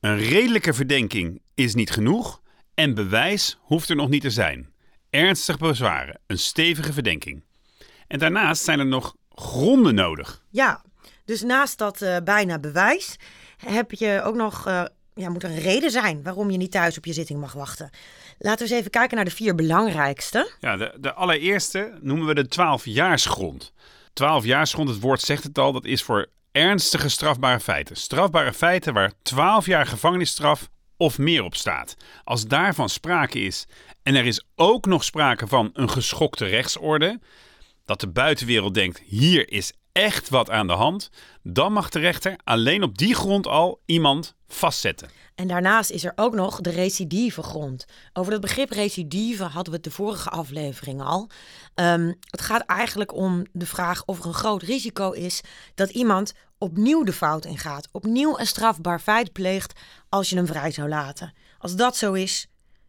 Een 0.00 0.18
redelijke 0.18 0.74
verdenking 0.74 1.42
is 1.54 1.74
niet 1.74 1.90
genoeg. 1.90 2.42
En 2.74 2.94
bewijs 2.94 3.58
hoeft 3.60 3.88
er 3.88 3.96
nog 3.96 4.08
niet 4.08 4.22
te 4.22 4.30
zijn. 4.30 4.70
Ernstig 5.10 5.58
bezwaren, 5.58 6.20
een 6.26 6.38
stevige 6.38 6.92
verdenking. 6.92 7.44
En 8.12 8.18
daarnaast 8.18 8.64
zijn 8.64 8.78
er 8.78 8.86
nog 8.86 9.14
gronden 9.28 9.94
nodig. 9.94 10.42
Ja, 10.50 10.82
dus 11.24 11.42
naast 11.42 11.78
dat 11.78 12.00
uh, 12.00 12.16
bijna 12.24 12.58
bewijs 12.58 13.16
heb 13.56 13.90
je 13.90 14.22
ook 14.24 14.34
nog, 14.34 14.68
uh, 14.68 14.84
ja, 15.14 15.30
moet 15.30 15.42
er 15.42 15.50
een 15.50 15.58
reden 15.58 15.90
zijn 15.90 16.22
waarom 16.22 16.50
je 16.50 16.56
niet 16.56 16.70
thuis 16.70 16.98
op 16.98 17.04
je 17.04 17.12
zitting 17.12 17.40
mag 17.40 17.52
wachten. 17.52 17.90
Laten 18.38 18.66
we 18.66 18.70
eens 18.70 18.80
even 18.80 18.90
kijken 18.90 19.16
naar 19.16 19.24
de 19.24 19.30
vier 19.30 19.54
belangrijkste. 19.54 20.50
Ja, 20.60 20.76
de, 20.76 20.96
de 21.00 21.12
allereerste 21.12 21.98
noemen 22.00 22.26
we 22.26 22.34
de 22.34 22.44
12-jaarsgrond. 22.44 23.72
12-jaarsgrond, 24.10 24.88
het 24.88 25.00
woord 25.00 25.20
zegt 25.20 25.44
het 25.44 25.58
al, 25.58 25.72
dat 25.72 25.84
is 25.84 26.02
voor 26.02 26.26
ernstige 26.50 27.08
strafbare 27.08 27.60
feiten. 27.60 27.96
Strafbare 27.96 28.52
feiten 28.52 28.94
waar 28.94 29.12
12 29.22 29.66
jaar 29.66 29.86
gevangenisstraf 29.86 30.68
of 30.96 31.18
meer 31.18 31.42
op 31.42 31.54
staat. 31.54 31.96
Als 32.24 32.46
daarvan 32.46 32.88
sprake 32.88 33.40
is 33.40 33.66
en 34.02 34.14
er 34.14 34.26
is 34.26 34.44
ook 34.54 34.86
nog 34.86 35.04
sprake 35.04 35.46
van 35.46 35.70
een 35.72 35.90
geschokte 35.90 36.46
rechtsorde, 36.46 37.20
dat 37.84 38.00
de 38.00 38.08
buitenwereld 38.08 38.74
denkt: 38.74 38.98
hier 38.98 39.52
is 39.52 39.72
echt 39.92 40.28
wat 40.28 40.50
aan 40.50 40.66
de 40.66 40.72
hand, 40.72 41.10
dan 41.42 41.72
mag 41.72 41.88
de 41.88 41.98
rechter 41.98 42.36
alleen 42.44 42.82
op 42.82 42.98
die 42.98 43.14
grond 43.14 43.46
al 43.46 43.80
iemand 43.86 44.34
vastzetten. 44.48 45.08
En 45.34 45.48
daarnaast 45.48 45.90
is 45.90 46.04
er 46.04 46.12
ook 46.14 46.34
nog 46.34 46.60
de 46.60 46.70
recidieve 46.70 47.42
grond. 47.42 47.84
Over 48.12 48.32
dat 48.32 48.40
begrip 48.40 48.70
recidive 48.70 49.44
hadden 49.44 49.72
we 49.72 49.78
het 49.78 49.84
de 49.84 49.90
vorige 49.90 50.28
aflevering 50.28 51.02
al. 51.02 51.30
Um, 51.74 52.18
het 52.30 52.40
gaat 52.40 52.62
eigenlijk 52.66 53.14
om 53.14 53.46
de 53.52 53.66
vraag 53.66 54.04
of 54.04 54.18
er 54.18 54.26
een 54.26 54.34
groot 54.34 54.62
risico 54.62 55.10
is 55.10 55.40
dat 55.74 55.90
iemand 55.90 56.32
opnieuw 56.58 57.04
de 57.04 57.12
fout 57.12 57.44
ingaat, 57.44 57.88
opnieuw 57.92 58.38
een 58.38 58.46
strafbaar 58.46 59.00
feit 59.00 59.32
pleegt 59.32 59.80
als 60.08 60.30
je 60.30 60.36
hem 60.36 60.46
vrij 60.46 60.70
zou 60.70 60.88
laten. 60.88 61.32
Als 61.58 61.76
dat 61.76 61.96
zo 61.96 62.12
is, 62.12 62.46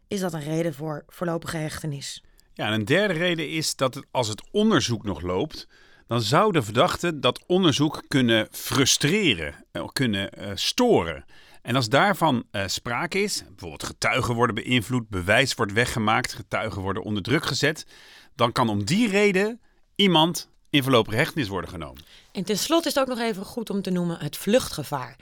is 0.08 0.20
dat 0.20 0.32
een 0.32 0.40
reden 0.40 0.74
voor 0.74 1.04
voorlopige 1.06 1.56
hechtenis. 1.56 2.22
Ja, 2.54 2.66
en 2.66 2.72
een 2.72 2.84
derde 2.84 3.14
reden 3.14 3.50
is 3.50 3.76
dat 3.76 4.02
als 4.10 4.28
het 4.28 4.42
onderzoek 4.50 5.04
nog 5.04 5.20
loopt, 5.20 5.68
dan 6.06 6.20
zou 6.20 6.52
de 6.52 6.62
verdachte 6.62 7.18
dat 7.18 7.44
onderzoek 7.46 8.02
kunnen 8.08 8.48
frustreren, 8.50 9.64
eh, 9.72 9.86
kunnen 9.92 10.30
uh, 10.38 10.50
storen. 10.54 11.24
En 11.62 11.76
als 11.76 11.88
daarvan 11.88 12.44
uh, 12.52 12.62
sprake 12.66 13.22
is, 13.22 13.44
bijvoorbeeld 13.48 13.84
getuigen 13.84 14.34
worden 14.34 14.54
beïnvloed, 14.54 15.08
bewijs 15.08 15.54
wordt 15.54 15.72
weggemaakt, 15.72 16.32
getuigen 16.32 16.82
worden 16.82 17.02
onder 17.02 17.22
druk 17.22 17.44
gezet, 17.44 17.86
dan 18.34 18.52
kan 18.52 18.68
om 18.68 18.84
die 18.84 19.08
reden 19.08 19.60
iemand 19.94 20.50
in 20.74 20.82
voorlopige 20.82 21.16
hechtenis 21.16 21.48
worden 21.48 21.70
genomen. 21.70 22.02
En 22.32 22.44
tenslotte 22.44 22.88
is 22.88 22.94
het 22.94 23.02
ook 23.02 23.16
nog 23.16 23.26
even 23.26 23.44
goed 23.44 23.70
om 23.70 23.82
te 23.82 23.90
noemen 23.90 24.18
het 24.18 24.36
vluchtgevaar. 24.36 25.16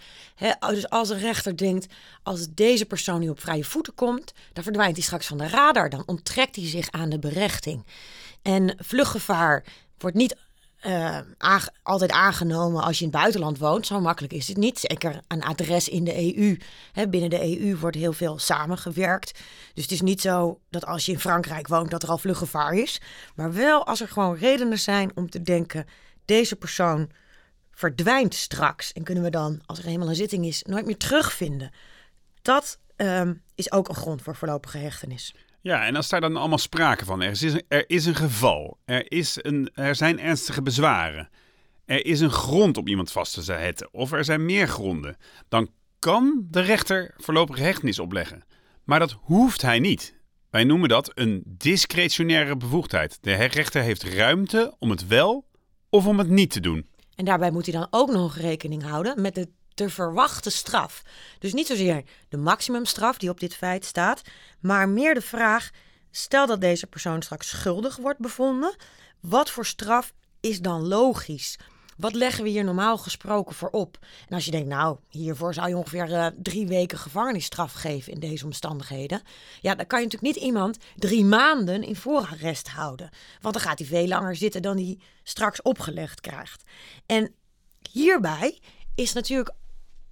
dus 0.60 0.88
als 0.88 1.08
een 1.08 1.18
rechter 1.18 1.56
denkt, 1.56 1.86
als 2.22 2.46
deze 2.54 2.84
persoon 2.84 3.20
nu 3.20 3.28
op 3.28 3.40
vrije 3.40 3.64
voeten 3.64 3.94
komt, 3.94 4.32
dan 4.52 4.62
verdwijnt 4.62 4.96
hij 4.96 5.04
straks 5.04 5.26
van 5.26 5.38
de 5.38 5.48
radar, 5.48 5.90
dan 5.90 6.02
onttrekt 6.06 6.56
hij 6.56 6.66
zich 6.66 6.90
aan 6.90 7.08
de 7.08 7.18
berechting. 7.18 7.84
En 8.42 8.76
vluchtgevaar 8.78 9.64
wordt 9.98 10.16
niet 10.16 10.36
uh, 10.86 11.18
altijd 11.82 12.10
aangenomen 12.10 12.82
als 12.82 12.98
je 12.98 13.04
in 13.04 13.10
het 13.10 13.20
buitenland 13.20 13.58
woont. 13.58 13.86
Zo 13.86 14.00
makkelijk 14.00 14.32
is 14.32 14.48
het 14.48 14.56
niet. 14.56 14.78
Zeker 14.78 15.20
een 15.28 15.42
adres 15.42 15.88
in 15.88 16.04
de 16.04 16.36
EU. 16.36 16.56
binnen 17.08 17.30
de 17.30 17.60
EU 17.60 17.76
wordt 17.76 17.96
heel 17.96 18.12
veel 18.12 18.38
samengewerkt. 18.38 19.40
Dus 19.74 19.82
het 19.82 19.92
is 19.92 20.00
niet 20.00 20.20
zo 20.20 20.60
dat 20.70 20.86
als 20.86 21.06
je 21.06 21.12
in 21.12 21.20
Frankrijk 21.20 21.68
woont 21.68 21.90
dat 21.90 22.02
er 22.02 22.08
al 22.08 22.18
vluggevaar 22.18 22.72
is. 22.72 23.00
Maar 23.34 23.52
wel 23.52 23.86
als 23.86 24.00
er 24.00 24.08
gewoon 24.08 24.36
redenen 24.36 24.78
zijn 24.78 25.16
om 25.16 25.30
te 25.30 25.42
denken: 25.42 25.86
deze 26.24 26.56
persoon 26.56 27.10
verdwijnt 27.70 28.34
straks. 28.34 28.92
En 28.92 29.02
kunnen 29.02 29.22
we 29.24 29.30
dan, 29.30 29.60
als 29.66 29.78
er 29.78 29.86
eenmaal 29.86 30.08
een 30.08 30.14
zitting 30.14 30.46
is, 30.46 30.62
nooit 30.62 30.86
meer 30.86 30.96
terugvinden. 30.96 31.70
Dat 32.42 32.78
um, 32.96 33.42
is 33.54 33.72
ook 33.72 33.88
een 33.88 33.94
grond 33.94 34.22
voor 34.22 34.36
voorlopige 34.36 34.78
hechtenis. 34.78 35.34
Ja, 35.62 35.86
en 35.86 35.96
als 35.96 36.08
daar 36.08 36.20
dan 36.20 36.36
allemaal 36.36 36.58
sprake 36.58 37.04
van 37.04 37.22
er 37.22 37.30
is, 37.30 37.42
er 37.68 37.84
is 37.86 38.06
een 38.06 38.14
geval, 38.14 38.78
er, 38.84 39.12
is 39.12 39.38
een, 39.40 39.70
er 39.74 39.94
zijn 39.94 40.20
ernstige 40.20 40.62
bezwaren, 40.62 41.28
er 41.84 42.06
is 42.06 42.20
een 42.20 42.30
grond 42.30 42.76
om 42.76 42.88
iemand 42.88 43.12
vast 43.12 43.34
te 43.34 43.42
zetten 43.42 43.88
of 43.92 44.12
er 44.12 44.24
zijn 44.24 44.44
meer 44.44 44.68
gronden, 44.68 45.16
dan 45.48 45.70
kan 45.98 46.46
de 46.50 46.60
rechter 46.60 47.14
voorlopige 47.16 47.62
hechtenis 47.62 47.98
opleggen. 47.98 48.44
Maar 48.84 48.98
dat 48.98 49.18
hoeft 49.20 49.62
hij 49.62 49.78
niet. 49.78 50.14
Wij 50.50 50.64
noemen 50.64 50.88
dat 50.88 51.10
een 51.14 51.42
discretionaire 51.46 52.56
bevoegdheid. 52.56 53.18
De 53.20 53.34
rechter 53.34 53.82
heeft 53.82 54.02
ruimte 54.02 54.74
om 54.78 54.90
het 54.90 55.06
wel 55.06 55.46
of 55.90 56.06
om 56.06 56.18
het 56.18 56.28
niet 56.28 56.50
te 56.50 56.60
doen. 56.60 56.86
En 57.14 57.24
daarbij 57.24 57.50
moet 57.50 57.66
hij 57.66 57.74
dan 57.74 57.86
ook 57.90 58.10
nog 58.10 58.36
rekening 58.36 58.82
houden 58.82 59.20
met 59.20 59.34
de 59.34 59.48
te 59.74 59.90
verwachten 59.90 60.52
straf. 60.52 61.02
Dus 61.38 61.52
niet 61.52 61.66
zozeer 61.66 62.04
de 62.28 62.36
maximumstraf 62.36 63.18
die 63.18 63.30
op 63.30 63.40
dit 63.40 63.54
feit 63.54 63.84
staat, 63.84 64.22
maar 64.60 64.88
meer 64.88 65.14
de 65.14 65.20
vraag: 65.20 65.70
stel 66.10 66.46
dat 66.46 66.60
deze 66.60 66.86
persoon 66.86 67.22
straks 67.22 67.48
schuldig 67.48 67.96
wordt 67.96 68.18
bevonden, 68.18 68.74
wat 69.20 69.50
voor 69.50 69.66
straf 69.66 70.12
is 70.40 70.60
dan 70.60 70.88
logisch? 70.88 71.58
Wat 71.96 72.14
leggen 72.14 72.44
we 72.44 72.50
hier 72.50 72.64
normaal 72.64 72.98
gesproken 72.98 73.54
voor 73.54 73.68
op? 73.70 73.98
En 74.28 74.34
als 74.34 74.44
je 74.44 74.50
denkt, 74.50 74.68
nou, 74.68 74.98
hiervoor 75.08 75.54
zou 75.54 75.68
je 75.68 75.76
ongeveer 75.76 76.10
uh, 76.10 76.26
drie 76.36 76.66
weken 76.66 76.98
gevangenisstraf 76.98 77.72
geven 77.72 78.12
in 78.12 78.20
deze 78.20 78.44
omstandigheden. 78.44 79.22
Ja, 79.60 79.74
dan 79.74 79.86
kan 79.86 79.98
je 79.98 80.04
natuurlijk 80.04 80.34
niet 80.34 80.44
iemand 80.44 80.78
drie 80.96 81.24
maanden 81.24 81.82
in 81.82 81.96
voorarrest 81.96 82.68
houden. 82.68 83.10
Want 83.40 83.54
dan 83.54 83.62
gaat 83.62 83.78
hij 83.78 83.88
veel 83.88 84.06
langer 84.06 84.36
zitten 84.36 84.62
dan 84.62 84.76
hij 84.76 84.98
straks 85.22 85.62
opgelegd 85.62 86.20
krijgt. 86.20 86.62
En 87.06 87.34
hierbij 87.90 88.60
is 88.94 89.12
natuurlijk 89.12 89.54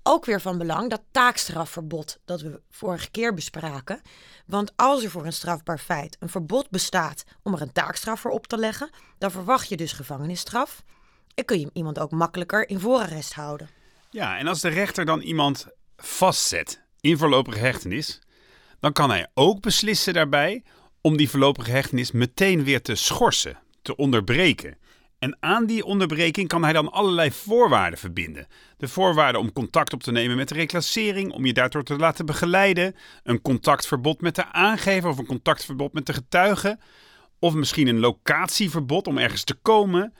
ook 0.02 0.24
weer 0.24 0.40
van 0.40 0.58
belang 0.58 0.90
dat 0.90 1.02
taakstrafverbod 1.10 2.18
dat 2.24 2.40
we 2.40 2.60
vorige 2.70 3.10
keer 3.10 3.34
bespraken. 3.34 4.00
Want 4.46 4.72
als 4.76 5.04
er 5.04 5.10
voor 5.10 5.26
een 5.26 5.32
strafbaar 5.32 5.78
feit 5.78 6.16
een 6.20 6.28
verbod 6.28 6.70
bestaat 6.70 7.24
om 7.42 7.54
er 7.54 7.62
een 7.62 7.72
taakstraf 7.72 8.20
voor 8.20 8.30
op 8.30 8.46
te 8.46 8.56
leggen, 8.58 8.90
dan 9.18 9.30
verwacht 9.30 9.68
je 9.68 9.76
dus 9.76 9.92
gevangenisstraf. 9.92 10.82
En 11.34 11.44
kun 11.44 11.60
je 11.60 11.70
iemand 11.72 11.98
ook 11.98 12.10
makkelijker 12.10 12.68
in 12.68 12.80
voorarrest 12.80 13.34
houden. 13.34 13.68
Ja, 14.10 14.38
en 14.38 14.46
als 14.46 14.60
de 14.60 14.68
rechter 14.68 15.04
dan 15.04 15.20
iemand 15.20 15.66
vastzet 15.96 16.82
in 17.00 17.18
voorlopige 17.18 17.58
hechtenis, 17.58 18.18
dan 18.80 18.92
kan 18.92 19.10
hij 19.10 19.26
ook 19.34 19.60
beslissen 19.60 20.14
daarbij 20.14 20.62
om 21.00 21.16
die 21.16 21.30
voorlopige 21.30 21.70
hechtenis 21.70 22.12
meteen 22.12 22.64
weer 22.64 22.82
te 22.82 22.94
schorsen, 22.94 23.58
te 23.82 23.96
onderbreken. 23.96 24.78
En 25.20 25.36
aan 25.40 25.66
die 25.66 25.84
onderbreking 25.84 26.48
kan 26.48 26.62
hij 26.62 26.72
dan 26.72 26.92
allerlei 26.92 27.32
voorwaarden 27.32 27.98
verbinden. 27.98 28.46
De 28.76 28.88
voorwaarden 28.88 29.40
om 29.40 29.52
contact 29.52 29.92
op 29.92 30.02
te 30.02 30.12
nemen 30.12 30.36
met 30.36 30.48
de 30.48 30.54
reclassering, 30.54 31.32
om 31.32 31.46
je 31.46 31.52
daardoor 31.52 31.82
te 31.82 31.96
laten 31.96 32.26
begeleiden, 32.26 32.96
een 33.22 33.42
contactverbod 33.42 34.20
met 34.20 34.34
de 34.34 34.52
aangever 34.52 35.10
of 35.10 35.18
een 35.18 35.26
contactverbod 35.26 35.92
met 35.92 36.06
de 36.06 36.12
getuige, 36.12 36.78
of 37.38 37.54
misschien 37.54 37.86
een 37.86 37.98
locatieverbod 37.98 39.06
om 39.06 39.18
ergens 39.18 39.44
te 39.44 39.54
komen. 39.54 40.14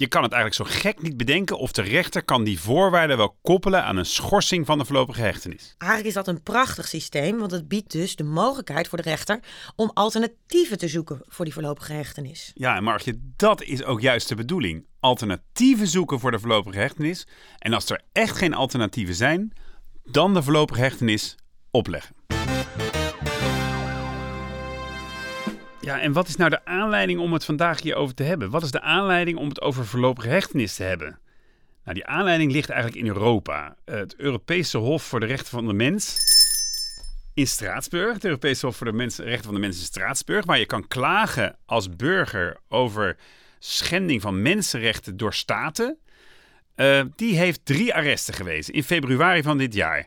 Je 0.00 0.08
kan 0.08 0.22
het 0.22 0.32
eigenlijk 0.32 0.70
zo 0.70 0.78
gek 0.80 1.02
niet 1.02 1.16
bedenken 1.16 1.58
of 1.58 1.72
de 1.72 1.82
rechter 1.82 2.24
kan 2.24 2.44
die 2.44 2.60
voorwaarden 2.60 3.16
wel 3.16 3.38
koppelen 3.42 3.84
aan 3.84 3.96
een 3.96 4.06
schorsing 4.06 4.66
van 4.66 4.78
de 4.78 4.84
voorlopige 4.84 5.20
hechtenis. 5.20 5.74
Eigenlijk 5.78 6.08
is 6.08 6.24
dat 6.24 6.28
een 6.28 6.42
prachtig 6.42 6.88
systeem, 6.88 7.38
want 7.38 7.50
het 7.50 7.68
biedt 7.68 7.92
dus 7.92 8.16
de 8.16 8.24
mogelijkheid 8.24 8.88
voor 8.88 8.98
de 9.02 9.08
rechter 9.08 9.40
om 9.76 9.90
alternatieven 9.94 10.78
te 10.78 10.88
zoeken 10.88 11.22
voor 11.26 11.44
die 11.44 11.54
voorlopige 11.54 11.92
hechtenis. 11.92 12.50
Ja, 12.54 12.76
en 12.76 12.82
Margje, 12.82 13.18
dat 13.36 13.62
is 13.62 13.84
ook 13.84 14.00
juist 14.00 14.28
de 14.28 14.34
bedoeling. 14.34 14.86
Alternatieven 15.00 15.86
zoeken 15.86 16.20
voor 16.20 16.30
de 16.30 16.38
voorlopige 16.38 16.78
hechtenis. 16.78 17.26
En 17.58 17.72
als 17.72 17.90
er 17.90 18.02
echt 18.12 18.36
geen 18.36 18.54
alternatieven 18.54 19.14
zijn, 19.14 19.52
dan 20.04 20.34
de 20.34 20.42
voorlopige 20.42 20.80
hechtenis 20.80 21.34
opleggen. 21.70 22.17
Ja, 25.88 26.00
en 26.00 26.12
wat 26.12 26.28
is 26.28 26.36
nou 26.36 26.50
de 26.50 26.64
aanleiding 26.64 27.20
om 27.20 27.32
het 27.32 27.44
vandaag 27.44 27.82
hierover 27.82 28.14
te 28.14 28.22
hebben? 28.22 28.50
Wat 28.50 28.62
is 28.62 28.70
de 28.70 28.80
aanleiding 28.80 29.38
om 29.38 29.48
het 29.48 29.60
over 29.60 29.86
voorlopige 29.86 30.28
hechtenis 30.28 30.74
te 30.74 30.82
hebben? 30.82 31.18
Nou, 31.84 31.94
die 31.94 32.06
aanleiding 32.06 32.52
ligt 32.52 32.70
eigenlijk 32.70 33.00
in 33.00 33.08
Europa. 33.08 33.76
Het 33.84 34.16
Europese 34.16 34.78
Hof 34.78 35.02
voor 35.02 35.20
de 35.20 35.26
Rechten 35.26 35.48
van 35.48 35.66
de 35.66 35.72
Mens 35.72 36.18
in 37.34 37.46
Straatsburg. 37.46 38.14
Het 38.14 38.24
Europese 38.24 38.66
Hof 38.66 38.76
voor 38.76 38.86
de 38.86 38.92
Mens, 38.92 39.18
Rechten 39.18 39.44
van 39.44 39.54
de 39.54 39.60
Mens 39.60 39.78
in 39.78 39.84
Straatsburg. 39.84 40.44
Waar 40.44 40.58
je 40.58 40.66
kan 40.66 40.88
klagen 40.88 41.56
als 41.66 41.96
burger 41.96 42.56
over 42.68 43.16
schending 43.58 44.20
van 44.20 44.42
mensenrechten 44.42 45.16
door 45.16 45.34
staten. 45.34 45.98
Uh, 46.76 47.02
die 47.16 47.36
heeft 47.36 47.60
drie 47.64 47.94
arresten 47.94 48.34
gewezen 48.34 48.74
in 48.74 48.84
februari 48.84 49.42
van 49.42 49.58
dit 49.58 49.74
jaar. 49.74 50.06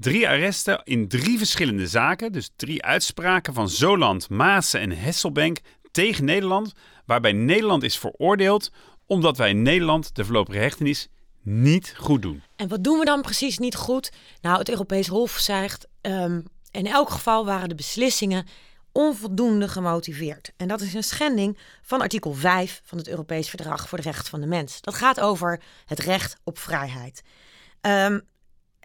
Drie 0.00 0.28
arresten 0.28 0.80
in 0.84 1.08
drie 1.08 1.38
verschillende 1.38 1.86
zaken, 1.86 2.32
dus 2.32 2.50
drie 2.56 2.82
uitspraken 2.82 3.54
van 3.54 3.68
Zoland, 3.68 4.28
Maassen 4.28 4.80
en 4.80 4.90
Hesselbank 4.90 5.58
tegen 5.90 6.24
Nederland, 6.24 6.72
waarbij 7.06 7.32
Nederland 7.32 7.82
is 7.82 7.98
veroordeeld 7.98 8.70
omdat 9.06 9.36
wij 9.36 9.50
in 9.50 9.62
Nederland 9.62 10.14
de 10.14 10.24
voorlopige 10.24 10.58
hechtenis 10.58 11.08
niet 11.42 11.94
goed 11.96 12.22
doen. 12.22 12.42
En 12.56 12.68
wat 12.68 12.84
doen 12.84 12.98
we 12.98 13.04
dan 13.04 13.22
precies 13.22 13.58
niet 13.58 13.74
goed? 13.74 14.12
Nou, 14.40 14.58
het 14.58 14.68
Europees 14.68 15.06
Hof 15.06 15.30
zegt, 15.38 15.88
um, 16.00 16.44
in 16.70 16.86
elk 16.86 17.10
geval 17.10 17.44
waren 17.44 17.68
de 17.68 17.74
beslissingen 17.74 18.46
onvoldoende 18.92 19.68
gemotiveerd. 19.68 20.52
En 20.56 20.68
dat 20.68 20.80
is 20.80 20.94
een 20.94 21.04
schending 21.04 21.58
van 21.82 22.00
artikel 22.00 22.32
5 22.32 22.80
van 22.84 22.98
het 22.98 23.08
Europees 23.08 23.48
Verdrag 23.48 23.88
voor 23.88 23.98
de 23.98 24.04
Rechten 24.04 24.30
van 24.30 24.40
de 24.40 24.46
Mens. 24.46 24.80
Dat 24.80 24.94
gaat 24.94 25.20
over 25.20 25.62
het 25.84 25.98
recht 25.98 26.36
op 26.44 26.58
vrijheid. 26.58 27.22
Um, 27.80 28.28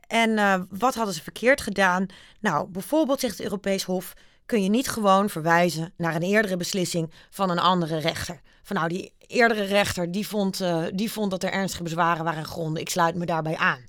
En 0.07 0.37
eh, 0.37 0.61
wat 0.69 0.95
hadden 0.95 1.13
ze 1.13 1.23
verkeerd 1.23 1.61
gedaan? 1.61 2.05
Nou, 2.39 2.67
bijvoorbeeld 2.67 3.19
zegt 3.19 3.37
het 3.37 3.43
Europees 3.43 3.83
Hof, 3.83 4.13
kun 4.45 4.63
je 4.63 4.69
niet 4.69 4.89
gewoon 4.89 5.29
verwijzen 5.29 5.93
naar 5.97 6.15
een 6.15 6.21
eerdere 6.21 6.57
beslissing 6.57 7.11
van 7.29 7.49
een 7.49 7.59
andere 7.59 7.97
rechter. 7.97 8.41
Van 8.63 8.75
nou, 8.75 8.87
die 8.87 9.13
eerdere 9.27 9.63
rechter 9.63 10.11
die 10.11 10.27
vond, 10.27 10.61
uh, 10.61 10.83
die 10.93 11.11
vond 11.11 11.31
dat 11.31 11.43
er 11.43 11.51
ernstige 11.51 11.83
bezwaren 11.83 12.23
waren 12.23 12.45
gronden. 12.45 12.81
Ik 12.81 12.89
sluit 12.89 13.15
me 13.15 13.25
daarbij 13.25 13.57
aan. 13.57 13.83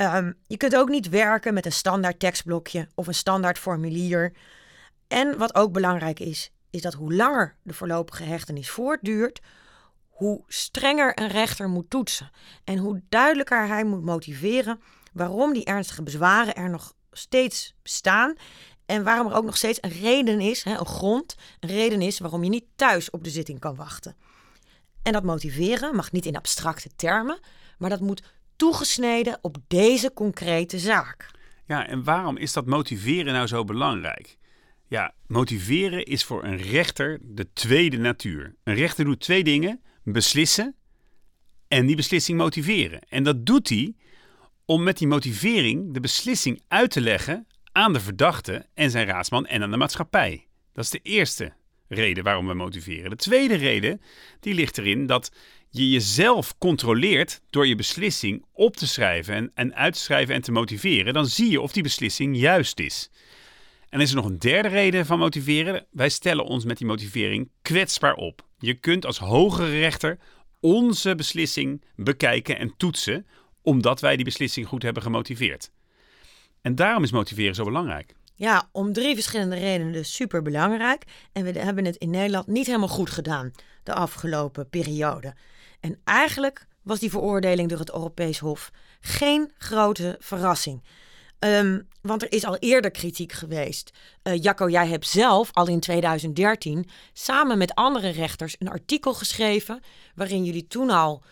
Um, 0.00 0.34
je 0.46 0.56
kunt 0.56 0.76
ook 0.76 0.88
niet 0.88 1.08
werken 1.08 1.54
met 1.54 1.66
een 1.66 1.72
standaard 1.72 2.18
tekstblokje 2.20 2.88
of 2.94 3.06
een 3.06 3.14
standaard 3.14 3.58
formulier. 3.58 4.32
En 5.08 5.38
wat 5.38 5.54
ook 5.54 5.72
belangrijk 5.72 6.20
is, 6.20 6.50
is 6.70 6.82
dat 6.82 6.94
hoe 6.94 7.14
langer 7.14 7.54
de 7.62 7.72
voorlopige 7.72 8.22
hechtenis 8.22 8.70
voortduurt, 8.70 9.40
hoe 10.08 10.42
strenger 10.46 11.20
een 11.20 11.28
rechter 11.28 11.68
moet 11.68 11.90
toetsen. 11.90 12.30
En 12.64 12.78
hoe 12.78 13.02
duidelijker 13.08 13.66
hij 13.66 13.84
moet 13.84 14.02
motiveren 14.02 14.80
waarom 15.18 15.52
die 15.52 15.64
ernstige 15.64 16.02
bezwaren 16.02 16.54
er 16.54 16.70
nog 16.70 16.94
steeds 17.12 17.74
bestaan. 17.82 18.34
En 18.86 19.04
waarom 19.04 19.26
er 19.26 19.36
ook 19.36 19.44
nog 19.44 19.56
steeds 19.56 19.78
een 19.80 19.90
reden 19.90 20.40
is, 20.40 20.64
een 20.64 20.86
grond, 20.86 21.36
een 21.60 21.68
reden 21.68 22.02
is 22.02 22.18
waarom 22.18 22.44
je 22.44 22.50
niet 22.50 22.64
thuis 22.76 23.10
op 23.10 23.24
de 23.24 23.30
zitting 23.30 23.58
kan 23.58 23.74
wachten. 23.74 24.16
En 25.02 25.12
dat 25.12 25.22
motiveren 25.22 25.94
mag 25.94 26.12
niet 26.12 26.26
in 26.26 26.36
abstracte 26.36 26.88
termen, 26.96 27.38
maar 27.78 27.90
dat 27.90 28.00
moet 28.00 28.22
toegesneden 28.56 29.38
op 29.42 29.56
deze 29.66 30.12
concrete 30.12 30.78
zaak. 30.78 31.30
Ja, 31.66 31.86
en 31.86 32.04
waarom 32.04 32.36
is 32.36 32.52
dat 32.52 32.66
motiveren 32.66 33.32
nou 33.32 33.46
zo 33.46 33.64
belangrijk? 33.64 34.36
Ja, 34.86 35.14
motiveren 35.26 36.04
is 36.04 36.24
voor 36.24 36.44
een 36.44 36.56
rechter 36.56 37.18
de 37.22 37.52
tweede 37.52 37.96
natuur. 37.96 38.54
Een 38.64 38.74
rechter 38.74 39.04
doet 39.04 39.20
twee 39.20 39.44
dingen: 39.44 39.82
beslissen 40.02 40.74
en 41.68 41.86
die 41.86 41.96
beslissing 41.96 42.38
motiveren. 42.38 43.00
En 43.08 43.22
dat 43.22 43.46
doet 43.46 43.68
hij 43.68 43.94
om 44.70 44.82
met 44.82 44.98
die 44.98 45.06
motivering 45.06 45.94
de 45.94 46.00
beslissing 46.00 46.62
uit 46.68 46.90
te 46.90 47.00
leggen 47.00 47.46
aan 47.72 47.92
de 47.92 48.00
verdachte 48.00 48.66
en 48.74 48.90
zijn 48.90 49.06
raadsman 49.06 49.46
en 49.46 49.62
aan 49.62 49.70
de 49.70 49.76
maatschappij. 49.76 50.46
Dat 50.72 50.84
is 50.84 50.90
de 50.90 51.00
eerste 51.02 51.52
reden 51.88 52.24
waarom 52.24 52.46
we 52.46 52.54
motiveren. 52.54 53.10
De 53.10 53.16
tweede 53.16 53.54
reden 53.54 54.00
die 54.40 54.54
ligt 54.54 54.78
erin 54.78 55.06
dat 55.06 55.32
je 55.70 55.90
jezelf 55.90 56.58
controleert 56.58 57.40
door 57.50 57.66
je 57.66 57.74
beslissing 57.74 58.44
op 58.52 58.76
te 58.76 58.86
schrijven 58.86 59.34
en, 59.34 59.50
en 59.54 59.74
uit 59.74 59.94
te 59.94 60.00
schrijven 60.00 60.34
en 60.34 60.42
te 60.42 60.52
motiveren. 60.52 61.14
Dan 61.14 61.26
zie 61.26 61.50
je 61.50 61.60
of 61.60 61.72
die 61.72 61.82
beslissing 61.82 62.36
juist 62.36 62.80
is. 62.80 63.10
En 63.88 64.00
is 64.00 64.10
er 64.10 64.16
nog 64.16 64.24
een 64.24 64.38
derde 64.38 64.68
reden 64.68 65.06
van 65.06 65.18
motiveren? 65.18 65.86
Wij 65.90 66.08
stellen 66.08 66.44
ons 66.44 66.64
met 66.64 66.78
die 66.78 66.86
motivering 66.86 67.50
kwetsbaar 67.62 68.14
op. 68.14 68.46
Je 68.58 68.74
kunt 68.74 69.06
als 69.06 69.18
hogere 69.18 69.78
rechter 69.78 70.18
onze 70.60 71.14
beslissing 71.14 71.84
bekijken 71.96 72.58
en 72.58 72.74
toetsen, 72.76 73.26
omdat 73.68 74.00
wij 74.00 74.16
die 74.16 74.24
beslissing 74.24 74.66
goed 74.66 74.82
hebben 74.82 75.02
gemotiveerd. 75.02 75.70
En 76.60 76.74
daarom 76.74 77.02
is 77.02 77.10
motiveren 77.10 77.54
zo 77.54 77.64
belangrijk. 77.64 78.14
Ja, 78.34 78.68
om 78.72 78.92
drie 78.92 79.14
verschillende 79.14 79.56
redenen 79.56 79.92
dus 79.92 80.14
super 80.14 80.42
belangrijk. 80.42 81.04
En 81.32 81.44
we 81.44 81.58
hebben 81.58 81.84
het 81.84 81.96
in 81.96 82.10
Nederland 82.10 82.46
niet 82.46 82.66
helemaal 82.66 82.88
goed 82.88 83.10
gedaan 83.10 83.52
de 83.82 83.94
afgelopen 83.94 84.68
periode. 84.68 85.34
En 85.80 86.00
eigenlijk 86.04 86.66
was 86.82 86.98
die 86.98 87.10
veroordeling 87.10 87.68
door 87.68 87.78
het 87.78 87.92
Europees 87.92 88.38
Hof 88.38 88.70
geen 89.00 89.50
grote 89.58 90.16
verrassing. 90.18 90.82
Um, 91.38 91.88
want 92.02 92.22
er 92.22 92.32
is 92.32 92.44
al 92.44 92.56
eerder 92.56 92.90
kritiek 92.90 93.32
geweest. 93.32 93.90
Uh, 94.22 94.42
Jacco, 94.42 94.68
jij 94.68 94.88
hebt 94.88 95.06
zelf 95.06 95.50
al 95.52 95.68
in 95.68 95.80
2013 95.80 96.88
samen 97.12 97.58
met 97.58 97.74
andere 97.74 98.08
rechters 98.08 98.56
een 98.58 98.68
artikel 98.68 99.14
geschreven. 99.14 99.80
waarin 100.14 100.44
jullie 100.44 100.66
toen 100.66 100.90
al 100.90 101.22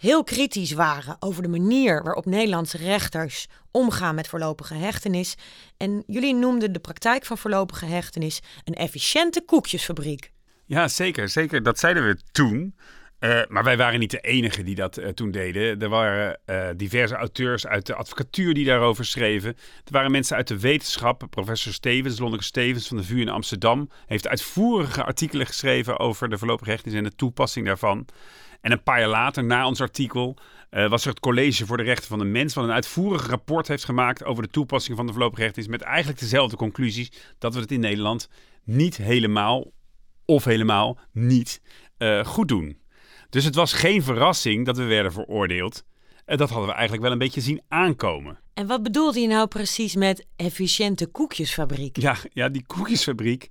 heel 0.00 0.24
kritisch 0.24 0.72
waren 0.72 1.16
over 1.18 1.42
de 1.42 1.48
manier 1.48 2.02
waarop 2.02 2.26
Nederlandse 2.26 2.76
rechters 2.76 3.46
omgaan 3.70 4.14
met 4.14 4.28
voorlopige 4.28 4.74
hechtenis. 4.74 5.34
En 5.76 6.02
jullie 6.06 6.34
noemden 6.34 6.72
de 6.72 6.78
praktijk 6.78 7.24
van 7.24 7.38
voorlopige 7.38 7.86
hechtenis 7.86 8.40
een 8.64 8.74
efficiënte 8.74 9.42
koekjesfabriek. 9.46 10.32
Ja, 10.66 10.88
zeker. 10.88 11.28
Zeker. 11.28 11.62
Dat 11.62 11.78
zeiden 11.78 12.06
we 12.06 12.18
toen. 12.32 12.74
Uh, 13.20 13.40
maar 13.48 13.64
wij 13.64 13.76
waren 13.76 14.00
niet 14.00 14.10
de 14.10 14.20
enige 14.20 14.62
die 14.62 14.74
dat 14.74 14.98
uh, 14.98 15.08
toen 15.08 15.30
deden. 15.30 15.80
Er 15.80 15.88
waren 15.88 16.38
uh, 16.46 16.68
diverse 16.76 17.14
auteurs 17.14 17.66
uit 17.66 17.86
de 17.86 17.94
advocatuur 17.94 18.54
die 18.54 18.64
daarover 18.64 19.04
schreven. 19.04 19.48
Er 19.84 19.92
waren 19.92 20.10
mensen 20.10 20.36
uit 20.36 20.48
de 20.48 20.60
wetenschap. 20.60 21.26
Professor 21.30 21.72
Stevens, 21.72 22.18
Lonneke 22.18 22.44
Stevens 22.44 22.88
van 22.88 22.96
de 22.96 23.04
VU 23.04 23.20
in 23.20 23.28
Amsterdam, 23.28 23.90
heeft 24.06 24.28
uitvoerige 24.28 25.04
artikelen 25.04 25.46
geschreven 25.46 25.98
over 25.98 26.28
de 26.28 26.38
voorlopige 26.38 26.70
hechtenis 26.70 26.98
en 26.98 27.04
de 27.04 27.14
toepassing 27.14 27.66
daarvan. 27.66 28.06
En 28.60 28.72
een 28.72 28.82
paar 28.82 28.98
jaar 28.98 29.08
later, 29.08 29.44
na 29.44 29.66
ons 29.66 29.80
artikel, 29.80 30.36
was 30.70 31.02
er 31.02 31.10
het 31.10 31.20
College 31.20 31.66
voor 31.66 31.76
de 31.76 31.82
Rechten 31.82 32.08
van 32.08 32.18
de 32.18 32.24
Mens, 32.24 32.54
wat 32.54 32.64
een 32.64 32.72
uitvoerig 32.72 33.26
rapport 33.26 33.68
heeft 33.68 33.84
gemaakt 33.84 34.24
over 34.24 34.42
de 34.42 34.50
toepassing 34.50 34.96
van 34.96 35.06
de 35.06 35.12
voorlopige 35.12 35.42
hechtenis. 35.42 35.68
Met 35.68 35.82
eigenlijk 35.82 36.18
dezelfde 36.18 36.56
conclusies: 36.56 37.12
dat 37.38 37.54
we 37.54 37.60
het 37.60 37.72
in 37.72 37.80
Nederland 37.80 38.28
niet 38.64 38.96
helemaal 38.96 39.72
of 40.24 40.44
helemaal 40.44 40.98
niet 41.12 41.60
goed 42.24 42.48
doen. 42.48 42.78
Dus 43.30 43.44
het 43.44 43.54
was 43.54 43.72
geen 43.72 44.02
verrassing 44.02 44.66
dat 44.66 44.76
we 44.76 44.84
werden 44.84 45.12
veroordeeld. 45.12 45.84
En 46.24 46.36
dat 46.36 46.48
hadden 46.48 46.66
we 46.68 46.72
eigenlijk 46.72 47.02
wel 47.02 47.12
een 47.12 47.18
beetje 47.18 47.40
zien 47.40 47.62
aankomen. 47.68 48.38
En 48.54 48.66
wat 48.66 48.82
bedoelde 48.82 49.20
je 49.20 49.26
nou 49.26 49.46
precies 49.46 49.94
met 49.94 50.26
efficiënte 50.36 51.06
koekjesfabriek? 51.06 51.96
Ja, 51.96 52.16
ja 52.32 52.48
die 52.48 52.66
koekjesfabriek. 52.66 53.48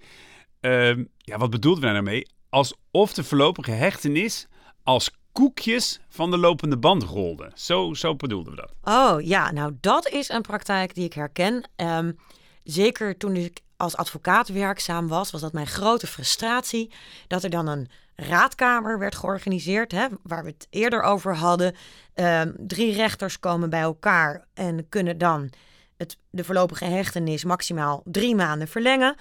Uh, 0.61 0.97
ja, 1.17 1.37
wat 1.37 1.49
bedoelden 1.49 1.83
we 1.83 1.93
daarmee? 1.93 2.27
Alsof 2.49 3.13
de 3.13 3.23
voorlopige 3.23 3.71
hechtenis 3.71 4.47
als 4.83 5.11
koekjes 5.31 5.99
van 6.09 6.31
de 6.31 6.37
lopende 6.37 6.77
band 6.77 7.03
rolde. 7.03 7.51
Zo, 7.55 7.93
zo 7.93 8.15
bedoelden 8.15 8.55
we 8.55 8.61
dat. 8.61 8.73
Oh 8.83 9.21
ja, 9.21 9.51
nou 9.51 9.73
dat 9.81 10.09
is 10.09 10.29
een 10.29 10.41
praktijk 10.41 10.95
die 10.95 11.05
ik 11.05 11.13
herken. 11.13 11.69
Um, 11.75 12.17
zeker 12.63 13.17
toen 13.17 13.35
ik 13.35 13.59
als 13.77 13.95
advocaat 13.95 14.47
werkzaam 14.47 15.07
was, 15.07 15.31
was 15.31 15.41
dat 15.41 15.53
mijn 15.53 15.67
grote 15.67 16.07
frustratie. 16.07 16.91
Dat 17.27 17.43
er 17.43 17.49
dan 17.49 17.67
een 17.67 17.89
raadkamer 18.19 18.99
werd 18.99 19.15
georganiseerd, 19.15 19.91
hè, 19.91 20.07
waar 20.23 20.43
we 20.43 20.49
het 20.49 20.67
eerder 20.69 21.01
over 21.01 21.35
hadden. 21.35 21.75
Ehm, 22.13 22.51
drie 22.57 22.93
rechters 22.93 23.39
komen 23.39 23.69
bij 23.69 23.81
elkaar 23.81 24.45
en 24.53 24.89
kunnen 24.89 25.17
dan 25.17 25.49
het, 25.97 26.17
de 26.29 26.43
voorlopige 26.43 26.85
hechtenis 26.85 27.43
maximaal 27.43 28.01
drie 28.05 28.35
maanden 28.35 28.67
verlengen. 28.67 29.15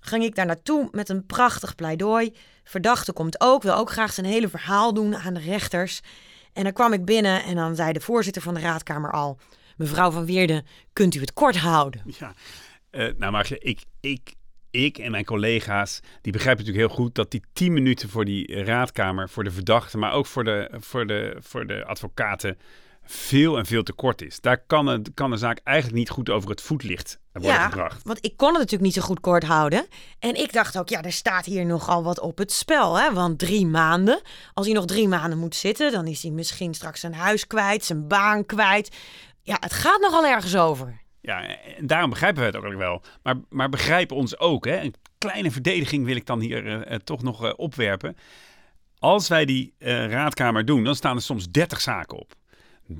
Ging 0.00 0.24
ik 0.24 0.34
daar 0.34 0.46
naartoe 0.46 0.88
met 0.92 1.08
een 1.08 1.26
prachtig 1.26 1.74
pleidooi. 1.74 2.34
Verdachte 2.64 3.12
komt 3.12 3.40
ook, 3.40 3.62
wil 3.62 3.74
ook 3.74 3.90
graag 3.90 4.12
zijn 4.12 4.26
hele 4.26 4.48
verhaal 4.48 4.94
doen 4.94 5.16
aan 5.16 5.34
de 5.34 5.40
rechters. 5.40 6.00
En 6.52 6.62
dan 6.62 6.72
kwam 6.72 6.92
ik 6.92 7.04
binnen 7.04 7.42
en 7.42 7.54
dan 7.54 7.76
zei 7.76 7.92
de 7.92 8.00
voorzitter 8.00 8.42
van 8.42 8.54
de 8.54 8.60
raadkamer 8.60 9.12
al... 9.12 9.38
Mevrouw 9.76 10.10
van 10.10 10.26
Weerden, 10.26 10.66
kunt 10.92 11.14
u 11.14 11.20
het 11.20 11.32
kort 11.32 11.56
houden? 11.56 12.02
Ja, 12.18 12.34
uh, 12.90 13.12
nou 13.16 13.32
Margje, 13.32 13.58
ik, 13.58 13.84
ik 14.00 14.34
ik 14.70 14.98
en 14.98 15.10
mijn 15.10 15.24
collega's, 15.24 16.00
die 16.22 16.32
begrijpen 16.32 16.64
natuurlijk 16.64 16.88
heel 16.88 17.04
goed 17.04 17.14
dat 17.14 17.30
die 17.30 17.42
10 17.52 17.72
minuten 17.72 18.08
voor 18.08 18.24
die 18.24 18.64
raadkamer, 18.64 19.28
voor 19.28 19.44
de 19.44 19.50
verdachte, 19.50 19.98
maar 19.98 20.12
ook 20.12 20.26
voor 20.26 20.44
de, 20.44 20.70
voor 20.78 21.06
de, 21.06 21.36
voor 21.40 21.66
de 21.66 21.84
advocaten, 21.84 22.58
veel 23.10 23.58
en 23.58 23.66
veel 23.66 23.82
te 23.82 23.92
kort 23.92 24.22
is. 24.22 24.40
Daar 24.40 24.58
kan, 24.66 24.86
het, 24.86 25.10
kan 25.14 25.30
de 25.30 25.36
zaak 25.36 25.60
eigenlijk 25.64 25.98
niet 25.98 26.10
goed 26.10 26.30
over 26.30 26.50
het 26.50 26.62
voetlicht 26.62 27.18
worden 27.32 27.50
ja, 27.50 27.68
gebracht. 27.68 28.02
Want 28.04 28.24
ik 28.24 28.36
kon 28.36 28.48
het 28.48 28.56
natuurlijk 28.56 28.82
niet 28.82 28.94
zo 28.94 29.02
goed 29.02 29.20
kort 29.20 29.44
houden. 29.44 29.86
En 30.18 30.34
ik 30.34 30.52
dacht 30.52 30.78
ook, 30.78 30.88
ja, 30.88 31.02
er 31.02 31.12
staat 31.12 31.44
hier 31.44 31.66
nogal 31.66 32.02
wat 32.02 32.20
op 32.20 32.38
het 32.38 32.52
spel. 32.52 32.98
Hè? 32.98 33.12
Want 33.12 33.38
drie 33.38 33.66
maanden, 33.66 34.20
als 34.54 34.66
hij 34.66 34.74
nog 34.74 34.84
drie 34.84 35.08
maanden 35.08 35.38
moet 35.38 35.54
zitten, 35.54 35.92
dan 35.92 36.06
is 36.06 36.22
hij 36.22 36.30
misschien 36.30 36.74
straks 36.74 37.00
zijn 37.00 37.14
huis 37.14 37.46
kwijt, 37.46 37.84
zijn 37.84 38.08
baan 38.08 38.46
kwijt. 38.46 38.96
Ja, 39.42 39.56
het 39.60 39.72
gaat 39.72 40.00
nogal 40.00 40.26
ergens 40.26 40.56
over. 40.56 41.00
Ja, 41.28 41.56
en 41.76 41.86
daarom 41.86 42.10
begrijpen 42.10 42.40
we 42.40 42.46
het 42.46 42.56
ook 42.56 42.74
wel. 42.74 43.02
Maar, 43.22 43.36
maar 43.48 43.68
begrijp 43.68 44.12
ons 44.12 44.38
ook. 44.38 44.64
Hè? 44.64 44.80
Een 44.80 44.94
kleine 45.18 45.50
verdediging 45.50 46.04
wil 46.04 46.16
ik 46.16 46.26
dan 46.26 46.40
hier 46.40 46.90
uh, 46.90 46.96
toch 46.96 47.22
nog 47.22 47.44
uh, 47.44 47.52
opwerpen. 47.56 48.16
Als 48.98 49.28
wij 49.28 49.44
die 49.44 49.74
raadkamer 49.78 50.64
doen, 50.64 50.84
dan 50.84 50.94
staan 50.94 51.16
er 51.16 51.22
soms 51.22 51.50
30 51.50 51.80
zaken 51.80 52.18
op. 52.18 52.34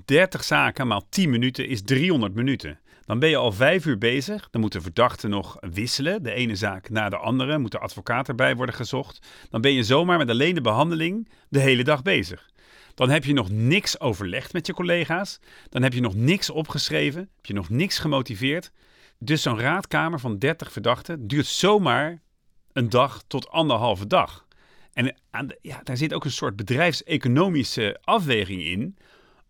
30 0.05 0.45
zaken 0.45 0.87
maal 0.87 1.07
10 1.09 1.31
minuten 1.31 1.69
is 1.69 1.83
300 1.83 2.35
minuten. 2.35 2.79
Dan 3.05 3.19
ben 3.19 3.29
je 3.29 3.37
al 3.37 3.53
vijf 3.53 3.87
uur 3.87 3.99
bezig. 3.99 4.51
Dan 4.51 4.61
moet 4.61 4.73
de 4.73 4.81
verdachte 4.81 5.29
nog 5.29 5.57
wisselen. 5.61 6.23
De 6.23 6.33
ene 6.33 6.55
zaak 6.55 6.91
na 6.91 7.09
de 7.09 7.17
andere. 7.17 7.59
Moet 7.59 7.73
de 7.73 7.79
advocaat 7.79 8.29
erbij 8.29 8.57
worden 8.57 8.75
gezocht. 8.75 9.27
Dan 9.51 9.61
ben 9.61 9.73
je 9.73 9.83
zomaar 9.83 10.19
met 10.19 10.31
alleen 10.31 10.55
de 10.55 10.61
behandeling 10.61 11.29
de 11.49 11.61
hele 11.61 11.85
dag 11.85 12.03
bezig. 12.03 12.51
Dan 12.99 13.11
heb 13.11 13.25
je 13.25 13.33
nog 13.33 13.51
niks 13.51 14.01
overlegd 14.01 14.53
met 14.53 14.67
je 14.67 14.73
collega's. 14.73 15.39
Dan 15.69 15.83
heb 15.83 15.93
je 15.93 16.01
nog 16.01 16.15
niks 16.15 16.51
opgeschreven. 16.51 17.21
Heb 17.21 17.47
je 17.47 17.55
nog 17.55 17.69
niks 17.69 17.99
gemotiveerd. 17.99 18.71
Dus 19.19 19.43
zo'n 19.43 19.61
raadkamer 19.61 20.21
van 20.21 20.39
30 20.39 20.73
verdachten 20.73 21.27
duurt 21.27 21.47
zomaar 21.47 22.23
een 22.73 22.89
dag 22.89 23.23
tot 23.27 23.49
anderhalve 23.49 24.07
dag. 24.07 24.47
En 24.93 25.17
ja, 25.61 25.81
daar 25.83 25.97
zit 25.97 26.15
ook 26.15 26.25
een 26.25 26.31
soort 26.31 26.57
bedrijfseconomische 26.57 27.99
afweging 28.05 28.63
in. 28.63 28.97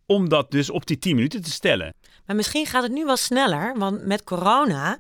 Om 0.07 0.29
dat 0.29 0.51
dus 0.51 0.71
op 0.71 0.87
die 0.87 0.99
10 0.99 1.15
minuten 1.15 1.43
te 1.43 1.51
stellen. 1.51 1.95
Maar 2.27 2.37
misschien 2.37 2.67
gaat 2.67 2.83
het 2.83 2.93
nu 2.93 3.05
wel 3.05 3.17
sneller. 3.17 3.79
Want 3.79 4.07
met 4.07 4.25
corona 4.25 4.99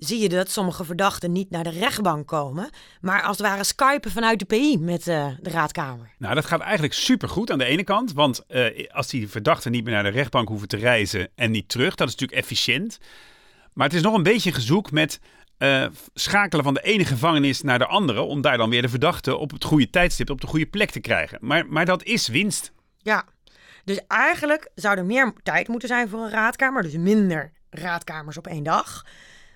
zie 0.00 0.18
je 0.18 0.28
dat 0.28 0.50
sommige 0.50 0.84
verdachten 0.84 1.32
niet 1.32 1.50
naar 1.50 1.64
de 1.64 1.70
rechtbank 1.70 2.26
komen, 2.26 2.70
maar 3.00 3.22
als 3.22 3.38
het 3.38 3.46
ware 3.46 3.64
skypen 3.64 4.10
vanuit 4.10 4.38
de 4.38 4.44
PI 4.44 4.78
met 4.78 5.08
uh, 5.08 5.26
de 5.40 5.50
raadkamer. 5.50 6.14
Nou, 6.18 6.34
dat 6.34 6.44
gaat 6.44 6.60
eigenlijk 6.60 6.94
supergoed 6.94 7.50
aan 7.50 7.58
de 7.58 7.64
ene 7.64 7.84
kant, 7.84 8.12
want 8.12 8.44
uh, 8.48 8.88
als 8.90 9.06
die 9.06 9.28
verdachten 9.28 9.70
niet 9.70 9.84
meer 9.84 9.92
naar 9.92 10.02
de 10.02 10.08
rechtbank 10.08 10.48
hoeven 10.48 10.68
te 10.68 10.76
reizen 10.76 11.28
en 11.34 11.50
niet 11.50 11.68
terug, 11.68 11.94
dat 11.94 12.08
is 12.08 12.14
natuurlijk 12.14 12.40
efficiënt. 12.40 12.98
Maar 13.72 13.86
het 13.86 13.96
is 13.96 14.02
nog 14.02 14.14
een 14.14 14.22
beetje 14.22 14.52
gezoek 14.52 14.90
met 14.90 15.20
uh, 15.58 15.86
schakelen 16.14 16.64
van 16.64 16.74
de 16.74 16.82
ene 16.82 17.04
gevangenis 17.04 17.62
naar 17.62 17.78
de 17.78 17.86
andere, 17.86 18.20
om 18.20 18.40
daar 18.40 18.56
dan 18.56 18.70
weer 18.70 18.82
de 18.82 18.88
verdachte 18.88 19.36
op 19.36 19.50
het 19.50 19.64
goede 19.64 19.90
tijdstip, 19.90 20.30
op 20.30 20.40
de 20.40 20.46
goede 20.46 20.66
plek 20.66 20.90
te 20.90 21.00
krijgen. 21.00 21.38
Maar, 21.40 21.66
maar 21.66 21.84
dat 21.84 22.02
is 22.02 22.28
winst. 22.28 22.72
Ja, 22.98 23.24
dus 23.84 24.00
eigenlijk 24.06 24.70
zou 24.74 24.96
er 24.96 25.04
meer 25.04 25.32
tijd 25.42 25.68
moeten 25.68 25.88
zijn 25.88 26.08
voor 26.08 26.20
een 26.20 26.30
raadkamer, 26.30 26.82
dus 26.82 26.96
minder 26.96 27.52
raadkamers 27.70 28.36
op 28.36 28.46
één 28.46 28.62
dag. 28.62 29.04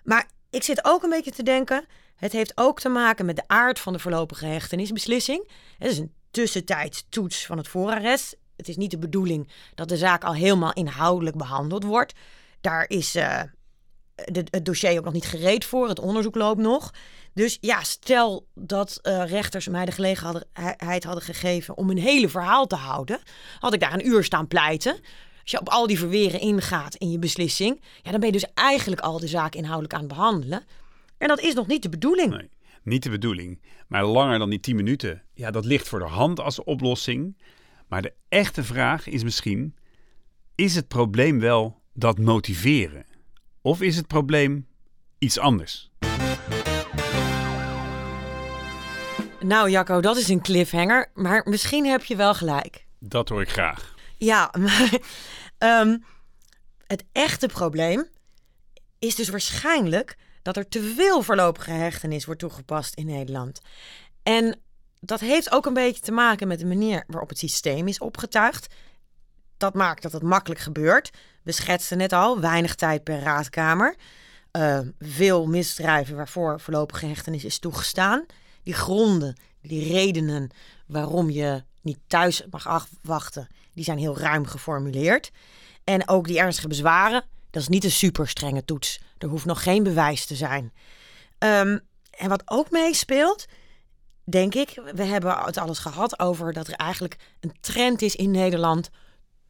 Maar 0.04 0.28
ik 0.50 0.62
zit 0.62 0.84
ook 0.84 1.02
een 1.02 1.10
beetje 1.10 1.30
te 1.30 1.42
denken, 1.42 1.86
het 2.16 2.32
heeft 2.32 2.52
ook 2.54 2.80
te 2.80 2.88
maken 2.88 3.26
met 3.26 3.36
de 3.36 3.44
aard 3.46 3.78
van 3.78 3.92
de 3.92 3.98
voorlopige 3.98 4.46
hechtenisbeslissing. 4.46 5.50
Het 5.78 5.90
is 5.90 5.98
een 5.98 6.12
tussentijdstoets 6.30 7.46
van 7.46 7.56
het 7.58 7.68
voorarrest. 7.68 8.36
Het 8.56 8.68
is 8.68 8.76
niet 8.76 8.90
de 8.90 8.98
bedoeling 8.98 9.48
dat 9.74 9.88
de 9.88 9.96
zaak 9.96 10.24
al 10.24 10.34
helemaal 10.34 10.72
inhoudelijk 10.72 11.36
behandeld 11.36 11.84
wordt. 11.84 12.12
Daar 12.60 12.84
is 12.88 13.10
de, 13.10 13.50
het 14.50 14.64
dossier 14.64 14.98
ook 14.98 15.04
nog 15.04 15.12
niet 15.12 15.26
gereed 15.26 15.64
voor. 15.64 15.88
Het 15.88 16.00
onderzoek 16.00 16.34
loopt 16.34 16.60
nog. 16.60 16.90
Dus 17.34 17.58
ja, 17.60 17.82
stel 17.82 18.46
dat 18.54 18.98
uh, 19.02 19.26
rechters 19.26 19.68
mij 19.68 19.84
de 19.84 19.92
gelegenheid 19.92 21.04
hadden 21.04 21.22
gegeven 21.22 21.76
om 21.76 21.90
een 21.90 21.98
hele 21.98 22.28
verhaal 22.28 22.66
te 22.66 22.76
houden, 22.76 23.20
had 23.58 23.74
ik 23.74 23.80
daar 23.80 23.92
een 23.92 24.06
uur 24.06 24.24
staan 24.24 24.48
pleiten. 24.48 25.00
Als 25.44 25.52
je 25.52 25.60
op 25.60 25.68
al 25.68 25.86
die 25.86 25.98
verweren 25.98 26.40
ingaat 26.40 26.94
in 26.94 27.10
je 27.10 27.18
beslissing, 27.18 27.80
ja, 28.02 28.10
dan 28.10 28.20
ben 28.20 28.28
je 28.28 28.40
dus 28.40 28.52
eigenlijk 28.54 29.00
al 29.00 29.18
de 29.18 29.26
zaak 29.26 29.54
inhoudelijk 29.54 29.94
aan 29.94 30.00
het 30.00 30.08
behandelen. 30.08 30.64
En 31.18 31.28
dat 31.28 31.40
is 31.40 31.54
nog 31.54 31.66
niet 31.66 31.82
de 31.82 31.88
bedoeling. 31.88 32.30
Nee, 32.30 32.48
niet 32.82 33.02
de 33.02 33.10
bedoeling. 33.10 33.60
Maar 33.88 34.04
langer 34.04 34.38
dan 34.38 34.50
die 34.50 34.60
10 34.60 34.76
minuten, 34.76 35.22
ja, 35.34 35.50
dat 35.50 35.64
ligt 35.64 35.88
voor 35.88 35.98
de 35.98 36.04
hand 36.04 36.40
als 36.40 36.62
oplossing. 36.62 37.36
Maar 37.88 38.02
de 38.02 38.12
echte 38.28 38.64
vraag 38.64 39.06
is 39.06 39.24
misschien: 39.24 39.76
is 40.54 40.74
het 40.74 40.88
probleem 40.88 41.40
wel 41.40 41.80
dat 41.92 42.18
motiveren? 42.18 43.06
Of 43.60 43.80
is 43.80 43.96
het 43.96 44.06
probleem 44.06 44.66
iets 45.18 45.38
anders? 45.38 45.90
Nou, 49.40 49.70
Jacco, 49.70 50.00
dat 50.00 50.16
is 50.16 50.28
een 50.28 50.42
cliffhanger. 50.42 51.10
Maar 51.14 51.46
misschien 51.48 51.86
heb 51.86 52.04
je 52.04 52.16
wel 52.16 52.34
gelijk. 52.34 52.86
Dat 52.98 53.28
hoor 53.28 53.40
ik 53.40 53.50
graag. 53.50 53.93
Ja, 54.24 54.50
maar 54.58 54.98
um, 55.58 56.04
het 56.86 57.04
echte 57.12 57.46
probleem 57.46 58.08
is 58.98 59.14
dus 59.14 59.28
waarschijnlijk 59.28 60.16
dat 60.42 60.56
er 60.56 60.68
te 60.68 60.92
veel 60.96 61.22
voorlopige 61.22 61.70
hechtenis 61.70 62.24
wordt 62.24 62.40
toegepast 62.40 62.94
in 62.94 63.06
Nederland. 63.06 63.60
En 64.22 64.58
dat 65.00 65.20
heeft 65.20 65.52
ook 65.52 65.66
een 65.66 65.74
beetje 65.74 66.00
te 66.00 66.12
maken 66.12 66.48
met 66.48 66.58
de 66.58 66.66
manier 66.66 67.04
waarop 67.06 67.28
het 67.28 67.38
systeem 67.38 67.88
is 67.88 67.98
opgetuigd. 67.98 68.74
Dat 69.56 69.74
maakt 69.74 70.02
dat 70.02 70.12
het 70.12 70.22
makkelijk 70.22 70.60
gebeurt. 70.60 71.10
We 71.42 71.52
schetsten 71.52 71.98
net 71.98 72.12
al, 72.12 72.40
weinig 72.40 72.74
tijd 72.74 73.04
per 73.04 73.18
raadkamer. 73.18 73.96
Uh, 74.52 74.78
veel 74.98 75.46
misdrijven 75.46 76.16
waarvoor 76.16 76.60
voorlopige 76.60 77.06
hechtenis 77.06 77.44
is 77.44 77.58
toegestaan. 77.58 78.26
Die 78.62 78.74
gronden, 78.74 79.36
die 79.62 79.92
redenen 79.92 80.50
waarom 80.86 81.30
je 81.30 81.64
niet 81.84 81.98
thuis 82.06 82.42
mag 82.50 82.66
afwachten, 82.66 83.48
die 83.72 83.84
zijn 83.84 83.98
heel 83.98 84.18
ruim 84.18 84.46
geformuleerd. 84.46 85.30
En 85.84 86.08
ook 86.08 86.26
die 86.26 86.38
ernstige 86.38 86.68
bezwaren, 86.68 87.24
dat 87.50 87.62
is 87.62 87.68
niet 87.68 87.84
een 87.84 87.90
super 87.90 88.28
strenge 88.28 88.64
toets. 88.64 89.00
Er 89.18 89.28
hoeft 89.28 89.44
nog 89.44 89.62
geen 89.62 89.82
bewijs 89.82 90.26
te 90.26 90.34
zijn. 90.34 90.72
Um, 91.38 91.80
en 92.10 92.28
wat 92.28 92.42
ook 92.44 92.70
meespeelt, 92.70 93.46
denk 94.24 94.54
ik, 94.54 94.82
we 94.94 95.04
hebben 95.04 95.44
het 95.44 95.56
alles 95.56 95.78
gehad 95.78 96.18
over 96.18 96.52
dat 96.52 96.68
er 96.68 96.74
eigenlijk 96.74 97.16
een 97.40 97.54
trend 97.60 98.02
is 98.02 98.16
in 98.16 98.30
Nederland 98.30 98.90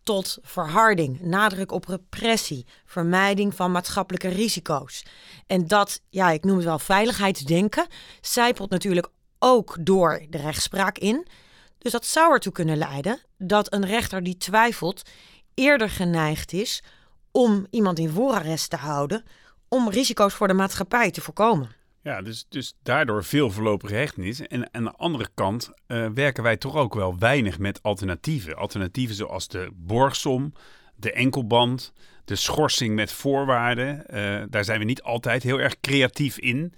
tot 0.02 0.38
verharding, 0.42 1.20
nadruk 1.20 1.72
op 1.72 1.84
repressie, 1.84 2.66
vermijding 2.84 3.54
van 3.54 3.72
maatschappelijke 3.72 4.28
risico's. 4.28 5.04
En 5.46 5.66
dat, 5.66 6.00
ja, 6.10 6.30
ik 6.30 6.44
noem 6.44 6.56
het 6.56 6.64
wel 6.64 6.78
veiligheidsdenken, 6.78 7.86
zijpelt 8.20 8.70
natuurlijk 8.70 9.08
ook 9.38 9.76
door 9.80 10.22
de 10.30 10.38
rechtspraak 10.38 10.98
in. 10.98 11.26
Dus 11.84 11.92
dat 11.92 12.06
zou 12.06 12.32
ertoe 12.32 12.52
kunnen 12.52 12.76
leiden 12.76 13.18
dat 13.38 13.72
een 13.72 13.86
rechter 13.86 14.22
die 14.22 14.36
twijfelt 14.36 15.02
eerder 15.54 15.90
geneigd 15.90 16.52
is 16.52 16.82
om 17.30 17.66
iemand 17.70 17.98
in 17.98 18.08
voorarrest 18.08 18.70
te 18.70 18.76
houden 18.76 19.24
om 19.68 19.90
risico's 19.90 20.34
voor 20.34 20.48
de 20.48 20.54
maatschappij 20.54 21.10
te 21.10 21.20
voorkomen. 21.20 21.70
Ja, 22.02 22.22
dus, 22.22 22.46
dus 22.48 22.74
daardoor 22.82 23.24
veel 23.24 23.50
voorlopige 23.50 23.94
hechtenis. 23.94 24.40
En 24.40 24.74
aan 24.74 24.84
de 24.84 24.92
andere 24.96 25.28
kant 25.34 25.70
uh, 25.88 26.06
werken 26.14 26.42
wij 26.42 26.56
toch 26.56 26.74
ook 26.74 26.94
wel 26.94 27.18
weinig 27.18 27.58
met 27.58 27.82
alternatieven. 27.82 28.56
Alternatieven 28.56 29.14
zoals 29.14 29.48
de 29.48 29.70
borgsom, 29.74 30.52
de 30.96 31.12
enkelband, 31.12 31.92
de 32.24 32.36
schorsing 32.36 32.94
met 32.94 33.12
voorwaarden. 33.12 34.04
Uh, 34.14 34.42
daar 34.50 34.64
zijn 34.64 34.78
we 34.78 34.84
niet 34.84 35.02
altijd 35.02 35.42
heel 35.42 35.60
erg 35.60 35.80
creatief 35.80 36.38
in. 36.38 36.74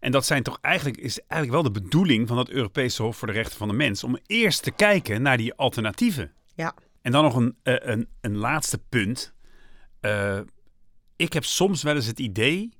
En 0.00 0.10
dat 0.10 0.26
zijn 0.26 0.42
toch 0.42 0.58
eigenlijk, 0.60 0.98
is 0.98 1.18
eigenlijk 1.18 1.62
wel 1.62 1.72
de 1.72 1.80
bedoeling 1.80 2.28
van 2.28 2.38
het 2.38 2.50
Europese 2.50 3.02
Hof 3.02 3.16
voor 3.16 3.28
de 3.28 3.34
Rechten 3.34 3.58
van 3.58 3.68
de 3.68 3.74
Mens. 3.74 4.04
Om 4.04 4.18
eerst 4.26 4.62
te 4.62 4.70
kijken 4.70 5.22
naar 5.22 5.36
die 5.36 5.54
alternatieven. 5.54 6.32
Ja. 6.54 6.74
En 7.02 7.12
dan 7.12 7.24
nog 7.24 7.34
een, 7.34 7.56
uh, 7.64 7.74
een, 7.78 8.08
een 8.20 8.36
laatste 8.36 8.78
punt. 8.88 9.34
ik 11.16 11.32
heb 11.32 11.44
soms 11.44 11.82
wel 11.82 11.94
eens 11.94 12.06
het 12.06 12.18
idee 12.18 12.70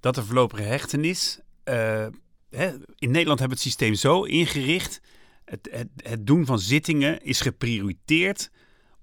dat 0.00 0.14
de 0.14 0.24
voorlopige 0.24 0.62
hechtenis. 0.62 1.40
Uh, 1.64 2.06
hè, 2.50 2.72
in 2.98 3.10
Nederland 3.10 3.38
hebben 3.38 3.58
we 3.58 3.62
het 3.64 3.72
systeem 3.72 3.94
zo 3.94 4.22
ingericht. 4.22 5.00
Het, 5.44 5.68
het, 5.70 5.88
het, 5.96 6.26
doen 6.26 6.46
van 6.46 6.58
zittingen 6.58 7.22
is 7.22 7.40
geprioriteerd 7.40 8.50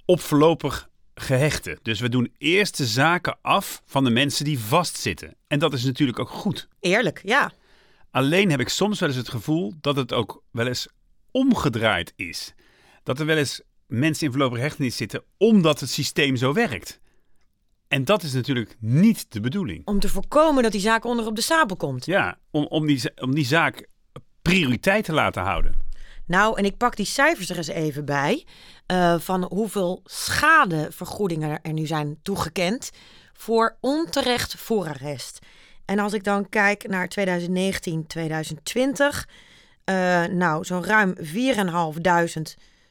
op 0.06 0.20
voorlopig 0.20 0.90
gehechten. 1.16 1.80
Dus 1.82 2.00
we 2.00 2.10
doen 2.10 2.34
eerst 2.38 2.78
de 2.78 2.86
zaken 2.86 3.38
af 3.42 3.82
van 3.86 4.04
de 4.04 4.10
mensen 4.10 4.46
die 4.46 4.60
vastzitten. 4.60 5.36
En 5.48 5.60
dat 5.60 5.74
is 5.74 5.84
natuurlijk 5.84 6.20
ook 6.20 6.30
goed. 6.30 6.68
Eerlijk, 6.80 7.22
ja. 7.24 7.52
Alleen 8.12 8.50
heb 8.50 8.60
ik 8.60 8.70
soms 8.70 9.00
wel 9.00 9.10
eens 9.10 9.18
het 9.18 9.30
gevoel 9.30 9.74
dat 9.82 9.96
het 9.96 10.14
ook 10.14 10.44
wel 10.52 10.68
eens 10.68 10.88
omgedraaid 11.32 12.14
is. 12.16 12.54
Dat 13.04 13.20
er 13.20 13.26
wel 13.26 13.38
eens 13.38 13.62
mensen 13.88 14.26
in 14.26 14.32
voorlopige 14.32 14.62
hechtenis 14.62 14.96
zitten 14.96 15.24
omdat 15.38 15.80
het 15.80 15.90
systeem 15.90 16.36
zo 16.36 16.54
werkt. 16.54 17.00
En 17.88 18.06
dat 18.06 18.24
is 18.24 18.34
natuurlijk 18.34 18.76
niet 18.80 19.26
de 19.30 19.40
bedoeling. 19.40 19.82
Om 19.86 20.00
te 20.00 20.10
voorkomen 20.10 20.64
dat 20.64 20.72
die 20.72 20.82
zaak 20.82 21.06
onder 21.06 21.26
op 21.26 21.36
de 21.36 21.42
stapel 21.42 21.76
komt. 21.76 22.06
Ja, 22.06 22.38
om, 22.52 22.66
om, 22.66 22.86
die, 22.86 23.22
om 23.22 23.36
die 23.36 23.46
zaak 23.46 23.88
prioriteit 24.42 25.06
te 25.06 25.14
laten 25.14 25.42
houden. 25.42 25.85
Nou, 26.28 26.58
en 26.58 26.66
ik 26.66 26.78
pak 26.78 26.96
die 26.96 27.06
cijfers 27.06 27.50
er 27.50 27.58
eens 27.58 27.68
even 27.68 28.06
bij. 28.06 28.46
Uh, 28.92 29.20
van 29.20 29.44
hoeveel 29.44 30.02
schadevergoedingen 30.06 31.60
er 31.62 31.74
nu 31.74 31.86
zijn 31.86 32.18
toegekend 32.22 32.92
voor 33.34 33.76
onterecht 33.80 34.56
voorarrest. 34.58 35.40
En 35.86 36.00
als 36.00 36.14
ik 36.14 36.24
dan 36.24 36.50
kijk 36.50 36.88
naar 36.88 37.10
2019, 37.10 38.08
2020. 38.08 39.28
Uh, 39.86 40.24
nou, 40.24 40.64
zo'n 40.64 40.86
ruim 40.86 41.16
4.500 41.18 42.42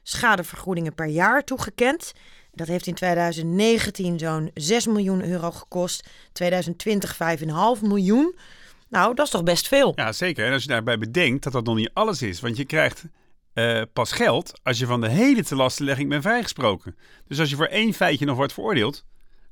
schadevergoedingen 0.02 0.94
per 0.94 1.06
jaar 1.06 1.44
toegekend. 1.44 2.12
Dat 2.52 2.66
heeft 2.66 2.86
in 2.86 2.94
2019 2.94 4.18
zo'n 4.18 4.50
6 4.54 4.86
miljoen 4.86 5.24
euro 5.24 5.50
gekost. 5.50 6.08
2020 6.32 7.18
5,5 7.76 7.82
miljoen. 7.82 8.34
Nou, 8.88 9.14
dat 9.14 9.24
is 9.24 9.32
toch 9.32 9.42
best 9.42 9.68
veel. 9.68 9.92
Ja, 9.94 10.12
zeker. 10.12 10.46
En 10.46 10.52
als 10.52 10.62
je 10.62 10.68
daarbij 10.68 10.98
bedenkt 10.98 11.42
dat 11.42 11.52
dat 11.52 11.64
nog 11.64 11.76
niet 11.76 11.90
alles 11.92 12.22
is. 12.22 12.40
Want 12.40 12.56
je 12.56 12.64
krijgt 12.64 13.04
uh, 13.54 13.82
pas 13.92 14.12
geld 14.12 14.60
als 14.62 14.78
je 14.78 14.86
van 14.86 15.00
de 15.00 15.08
hele 15.08 15.44
telastenlegging 15.44 16.08
bent 16.08 16.22
vrijgesproken. 16.22 16.96
Dus 17.28 17.40
als 17.40 17.50
je 17.50 17.56
voor 17.56 17.66
één 17.66 17.92
feitje 17.92 18.26
nog 18.26 18.36
wordt 18.36 18.52
veroordeeld, 18.52 19.04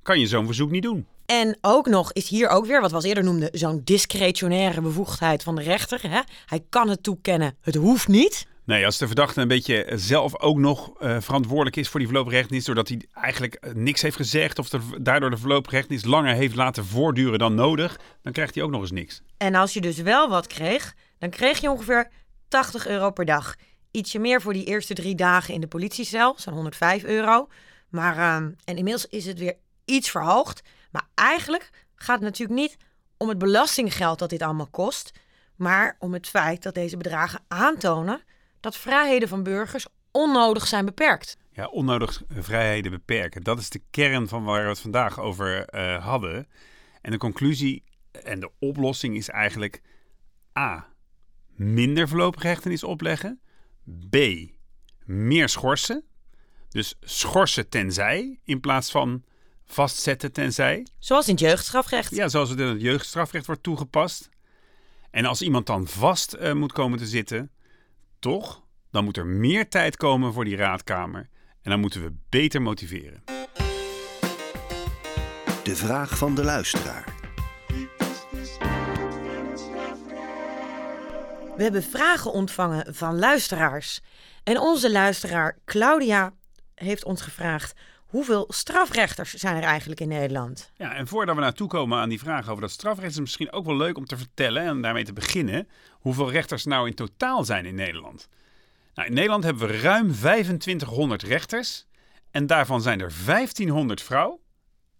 kan 0.02 0.20
je 0.20 0.26
zo'n 0.26 0.46
verzoek 0.46 0.70
niet 0.70 0.82
doen. 0.82 1.06
En 1.26 1.58
ook 1.60 1.86
nog 1.86 2.12
is 2.12 2.28
hier 2.28 2.48
ook 2.48 2.66
weer, 2.66 2.80
wat 2.80 2.90
we 2.90 2.96
als 2.96 3.04
eerder 3.04 3.24
noemden, 3.24 3.48
zo'n 3.52 3.80
discretionaire 3.84 4.80
bevoegdheid 4.80 5.42
van 5.42 5.54
de 5.54 5.62
rechter. 5.62 6.10
Hè? 6.10 6.20
Hij 6.46 6.64
kan 6.68 6.88
het 6.88 7.02
toekennen, 7.02 7.56
het 7.60 7.74
hoeft 7.74 8.08
niet. 8.08 8.46
Nee, 8.64 8.84
als 8.84 8.98
de 8.98 9.06
verdachte 9.06 9.40
een 9.40 9.48
beetje 9.48 9.92
zelf 9.94 10.40
ook 10.40 10.56
nog 10.56 10.92
uh, 11.00 11.16
verantwoordelijk 11.20 11.76
is 11.76 11.88
voor 11.88 12.00
die 12.00 12.08
voorlopige 12.08 12.36
hechtenis, 12.36 12.64
doordat 12.64 12.88
hij 12.88 13.02
eigenlijk 13.12 13.54
eh, 13.54 13.72
niks 13.72 14.02
heeft 14.02 14.16
gezegd 14.16 14.58
of 14.58 14.68
de, 14.68 14.78
daardoor 15.00 15.30
de 15.30 15.36
voorlopige 15.36 15.74
hechtenis 15.74 16.04
langer 16.04 16.34
heeft 16.34 16.54
laten 16.54 16.84
voortduren 16.84 17.38
dan 17.38 17.54
nodig, 17.54 17.98
dan 18.22 18.32
krijgt 18.32 18.54
hij 18.54 18.64
ook 18.64 18.70
nog 18.70 18.80
eens 18.80 18.90
niks. 18.90 19.22
En 19.36 19.54
als 19.54 19.72
je 19.72 19.80
dus 19.80 19.98
wel 19.98 20.28
wat 20.28 20.46
kreeg, 20.46 20.94
dan 21.18 21.30
kreeg 21.30 21.60
je 21.60 21.70
ongeveer 21.70 22.08
80 22.48 22.86
euro 22.86 23.10
per 23.10 23.24
dag. 23.24 23.54
Ietsje 23.92 24.18
meer 24.18 24.40
voor 24.40 24.52
die 24.52 24.64
eerste 24.64 24.94
drie 24.94 25.14
dagen 25.14 25.54
in 25.54 25.60
de 25.60 25.66
politiecel, 25.66 26.34
zo'n 26.36 26.54
105 26.54 27.04
euro. 27.04 27.48
Maar, 27.88 28.16
uh, 28.16 28.34
en 28.34 28.56
inmiddels 28.64 29.06
is 29.06 29.26
het 29.26 29.38
weer 29.38 29.56
iets 29.84 30.10
verhoogd. 30.10 30.62
Maar 30.90 31.08
eigenlijk 31.14 31.70
gaat 31.94 32.16
het 32.16 32.24
natuurlijk 32.24 32.60
niet 32.60 32.76
om 33.16 33.28
het 33.28 33.38
belastinggeld 33.38 34.18
dat 34.18 34.30
dit 34.30 34.42
allemaal 34.42 34.70
kost, 34.70 35.12
maar 35.56 35.96
om 35.98 36.12
het 36.12 36.28
feit 36.28 36.62
dat 36.62 36.74
deze 36.74 36.96
bedragen 36.96 37.40
aantonen 37.48 38.22
dat 38.60 38.76
vrijheden 38.76 39.28
van 39.28 39.42
burgers 39.42 39.86
onnodig 40.10 40.66
zijn 40.66 40.84
beperkt. 40.84 41.36
Ja, 41.52 41.66
onnodig 41.66 42.22
vrijheden 42.28 42.90
beperken. 42.90 43.42
Dat 43.42 43.58
is 43.58 43.70
de 43.70 43.82
kern 43.90 44.28
van 44.28 44.44
waar 44.44 44.62
we 44.62 44.68
het 44.68 44.80
vandaag 44.80 45.20
over 45.20 45.74
uh, 45.74 46.04
hadden. 46.04 46.48
En 47.00 47.10
de 47.10 47.18
conclusie 47.18 47.84
En 48.12 48.40
de 48.40 48.50
oplossing 48.58 49.16
is 49.16 49.28
eigenlijk 49.28 49.82
A. 50.58 50.88
Minder 51.54 52.08
voorlopige 52.08 52.46
hechtenis 52.46 52.84
opleggen. 52.84 53.40
B. 54.10 54.16
Meer 55.04 55.48
schorsen. 55.48 56.04
Dus 56.68 56.94
schorsen 57.00 57.68
tenzij 57.68 58.38
in 58.44 58.60
plaats 58.60 58.90
van 58.90 59.24
vastzetten 59.64 60.32
tenzij. 60.32 60.86
Zoals 60.98 61.26
in 61.26 61.32
het 61.32 61.42
jeugdstrafrecht. 61.42 62.14
Ja, 62.14 62.28
zoals 62.28 62.50
het 62.50 62.58
in 62.58 62.66
het 62.66 62.80
jeugdstrafrecht 62.80 63.46
wordt 63.46 63.62
toegepast. 63.62 64.28
En 65.10 65.24
als 65.24 65.42
iemand 65.42 65.66
dan 65.66 65.86
vast 65.86 66.36
uh, 66.40 66.52
moet 66.52 66.72
komen 66.72 66.98
te 66.98 67.06
zitten, 67.06 67.50
toch, 68.18 68.62
dan 68.90 69.04
moet 69.04 69.16
er 69.16 69.26
meer 69.26 69.68
tijd 69.68 69.96
komen 69.96 70.32
voor 70.32 70.44
die 70.44 70.56
raadkamer. 70.56 71.28
En 71.62 71.70
dan 71.70 71.80
moeten 71.80 72.02
we 72.02 72.12
beter 72.28 72.62
motiveren. 72.62 73.22
De 75.62 75.76
vraag 75.76 76.18
van 76.18 76.34
de 76.34 76.44
luisteraar. 76.44 77.21
We 81.56 81.62
hebben 81.62 81.82
vragen 81.82 82.32
ontvangen 82.32 82.94
van 82.94 83.18
luisteraars. 83.18 84.00
En 84.44 84.58
onze 84.58 84.90
luisteraar 84.90 85.58
Claudia 85.64 86.32
heeft 86.74 87.04
ons 87.04 87.22
gevraagd: 87.22 87.72
hoeveel 88.06 88.44
strafrechters 88.48 89.34
zijn 89.34 89.56
er 89.56 89.62
eigenlijk 89.62 90.00
in 90.00 90.08
Nederland? 90.08 90.70
Ja, 90.76 90.94
en 90.94 91.06
voordat 91.06 91.34
we 91.34 91.40
naartoe 91.40 91.68
komen 91.68 91.98
aan 91.98 92.08
die 92.08 92.18
vraag 92.18 92.48
over 92.48 92.60
dat 92.60 92.70
strafrecht, 92.70 93.08
is 93.08 93.14
het 93.14 93.22
misschien 93.22 93.52
ook 93.52 93.64
wel 93.64 93.76
leuk 93.76 93.96
om 93.96 94.06
te 94.06 94.16
vertellen 94.16 94.62
en 94.62 94.82
daarmee 94.82 95.04
te 95.04 95.12
beginnen 95.12 95.68
hoeveel 95.90 96.30
rechters 96.30 96.64
nou 96.64 96.88
in 96.88 96.94
totaal 96.94 97.44
zijn 97.44 97.66
in 97.66 97.74
Nederland. 97.74 98.28
Nou, 98.94 99.08
in 99.08 99.14
Nederland 99.14 99.44
hebben 99.44 99.68
we 99.68 99.80
ruim 99.80 100.12
2500 100.12 101.22
rechters 101.22 101.86
en 102.30 102.46
daarvan 102.46 102.82
zijn 102.82 103.00
er 103.00 103.12
1500 103.26 104.02
vrouw 104.02 104.40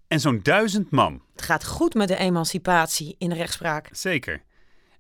en 0.09 0.21
zo'n 0.21 0.41
1000 0.43 0.91
man. 0.91 1.23
Het 1.33 1.43
gaat 1.43 1.67
goed 1.67 1.95
met 1.95 2.09
de 2.09 2.17
emancipatie 2.17 3.15
in 3.19 3.29
de 3.29 3.35
rechtspraak. 3.35 3.89
Zeker. 3.93 4.43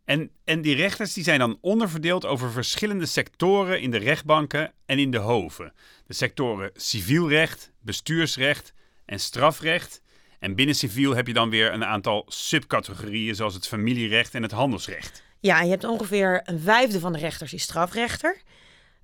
En, 0.04 0.30
en 0.44 0.62
die 0.62 0.74
rechters 0.74 1.12
die 1.12 1.24
zijn 1.24 1.38
dan 1.38 1.58
onderverdeeld 1.60 2.26
over 2.26 2.52
verschillende 2.52 3.06
sectoren 3.06 3.80
in 3.80 3.90
de 3.90 3.98
rechtbanken 3.98 4.72
en 4.86 4.98
in 4.98 5.10
de 5.10 5.18
hoven. 5.18 5.72
De 6.06 6.14
sectoren 6.14 6.70
civielrecht, 6.74 7.72
bestuursrecht 7.80 8.72
en 9.04 9.20
strafrecht. 9.20 10.00
En 10.38 10.54
binnen 10.54 10.74
civiel 10.74 11.14
heb 11.14 11.26
je 11.26 11.32
dan 11.32 11.50
weer 11.50 11.72
een 11.72 11.84
aantal 11.84 12.24
subcategorieën, 12.28 13.34
zoals 13.34 13.54
het 13.54 13.68
familierecht 13.68 14.34
en 14.34 14.42
het 14.42 14.52
handelsrecht. 14.52 15.22
Ja, 15.40 15.62
je 15.62 15.70
hebt 15.70 15.84
ongeveer 15.84 16.40
een 16.44 16.60
vijfde 16.60 17.00
van 17.00 17.12
de 17.12 17.18
rechters 17.18 17.52
is 17.52 17.62
strafrechter. 17.62 18.42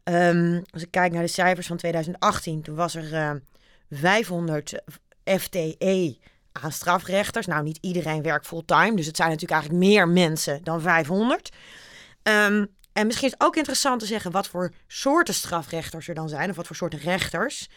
Um, 0.04 0.62
als 0.70 0.82
ik 0.82 0.90
kijk 0.90 1.12
naar 1.12 1.22
de 1.22 1.28
cijfers 1.28 1.66
van 1.66 1.76
2018, 1.76 2.62
toen 2.62 2.74
was 2.74 2.94
er 2.94 3.12
uh, 3.12 3.32
500 3.90 4.82
FTE 5.24 6.16
strafrechters. 6.72 7.46
Nou, 7.46 7.62
niet 7.62 7.78
iedereen 7.80 8.22
werkt 8.22 8.46
fulltime, 8.46 8.96
dus 8.96 9.06
het 9.06 9.16
zijn 9.16 9.30
natuurlijk 9.30 9.60
eigenlijk 9.60 9.84
meer 9.84 10.08
mensen 10.08 10.64
dan 10.64 10.80
500. 10.80 11.50
Um, 12.22 12.76
en 12.92 13.06
misschien 13.06 13.26
is 13.26 13.32
het 13.32 13.42
ook 13.42 13.56
interessant 13.56 14.00
te 14.00 14.06
zeggen 14.06 14.30
wat 14.30 14.48
voor 14.48 14.72
soorten 14.86 15.34
strafrechters 15.34 16.08
er 16.08 16.14
dan 16.14 16.28
zijn, 16.28 16.50
of 16.50 16.56
wat 16.56 16.66
voor 16.66 16.76
soorten 16.76 16.98
rechters. 16.98 17.68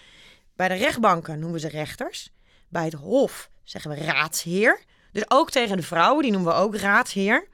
Bij 0.55 0.67
de 0.67 0.73
rechtbanken 0.73 1.39
noemen 1.39 1.61
we 1.61 1.67
ze 1.67 1.77
rechters. 1.77 2.31
Bij 2.69 2.83
het 2.83 2.93
Hof 2.93 3.49
zeggen 3.63 3.91
we 3.91 4.03
raadsheer. 4.03 4.79
Dus 5.11 5.23
ook 5.27 5.51
tegen 5.51 5.77
de 5.77 5.83
vrouwen, 5.83 6.23
die 6.23 6.31
noemen 6.31 6.53
we 6.53 6.59
ook 6.59 6.75
raadsheer. 6.75 7.47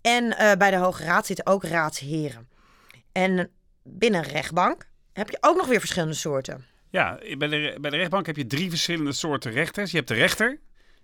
En 0.00 0.24
uh, 0.24 0.52
bij 0.52 0.70
de 0.70 0.76
Hoge 0.76 1.04
Raad 1.04 1.26
zitten 1.26 1.46
ook 1.46 1.64
raadsheren. 1.64 2.48
En 3.12 3.50
binnen 3.82 4.22
rechtbank 4.22 4.88
heb 5.12 5.30
je 5.30 5.38
ook 5.40 5.56
nog 5.56 5.66
weer 5.66 5.80
verschillende 5.80 6.14
soorten. 6.14 6.66
Ja, 6.90 7.18
bij 7.38 7.48
de, 7.48 7.78
bij 7.80 7.90
de 7.90 7.96
rechtbank 7.96 8.26
heb 8.26 8.36
je 8.36 8.46
drie 8.46 8.68
verschillende 8.68 9.12
soorten 9.12 9.52
rechters. 9.52 9.90
Je 9.90 9.96
hebt 9.96 10.08
de 10.08 10.14
rechter, 10.14 10.60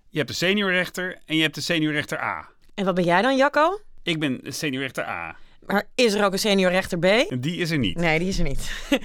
je 0.08 0.18
hebt 0.18 0.30
de 0.30 0.36
seniorrechter 0.36 1.18
en 1.26 1.36
je 1.36 1.42
hebt 1.42 1.54
de 1.54 1.60
seniorrechter 1.60 2.20
A. 2.20 2.48
En 2.74 2.84
wat 2.84 2.94
ben 2.94 3.04
jij 3.04 3.22
dan, 3.22 3.36
Jacco? 3.36 3.80
Ik 4.02 4.18
ben 4.20 4.40
seniorrechter 4.44 5.04
A. 5.04 5.36
Maar 5.66 5.84
is 5.94 6.14
er 6.14 6.24
ook 6.24 6.32
een 6.32 6.38
seniorrechter 6.38 6.98
B? 6.98 7.36
Die 7.42 7.56
is 7.56 7.70
er 7.70 7.78
niet. 7.78 7.96
Nee, 7.96 8.18
die 8.18 8.28
is 8.28 8.38
er 8.38 8.44
niet. 8.44 8.72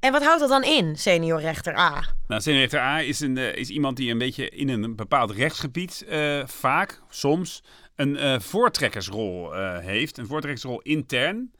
en 0.00 0.12
wat 0.12 0.22
houdt 0.22 0.40
dat 0.40 0.48
dan 0.48 0.64
in, 0.64 0.96
seniorrechter 0.96 1.78
A? 1.78 2.04
Nou, 2.26 2.40
seniorrechter 2.40 2.80
A 2.80 3.00
is, 3.00 3.20
een, 3.20 3.36
uh, 3.36 3.54
is 3.54 3.68
iemand 3.68 3.96
die 3.96 4.10
een 4.10 4.18
beetje 4.18 4.48
in 4.48 4.68
een 4.68 4.96
bepaald 4.96 5.30
rechtsgebied 5.30 6.04
uh, 6.08 6.46
vaak, 6.46 7.00
soms, 7.08 7.62
een 7.96 8.14
uh, 8.14 8.40
voortrekkersrol 8.40 9.52
heeft. 9.80 10.18
Een 10.18 10.26
voortrekkersrol 10.26 10.80
intern, 10.80 11.52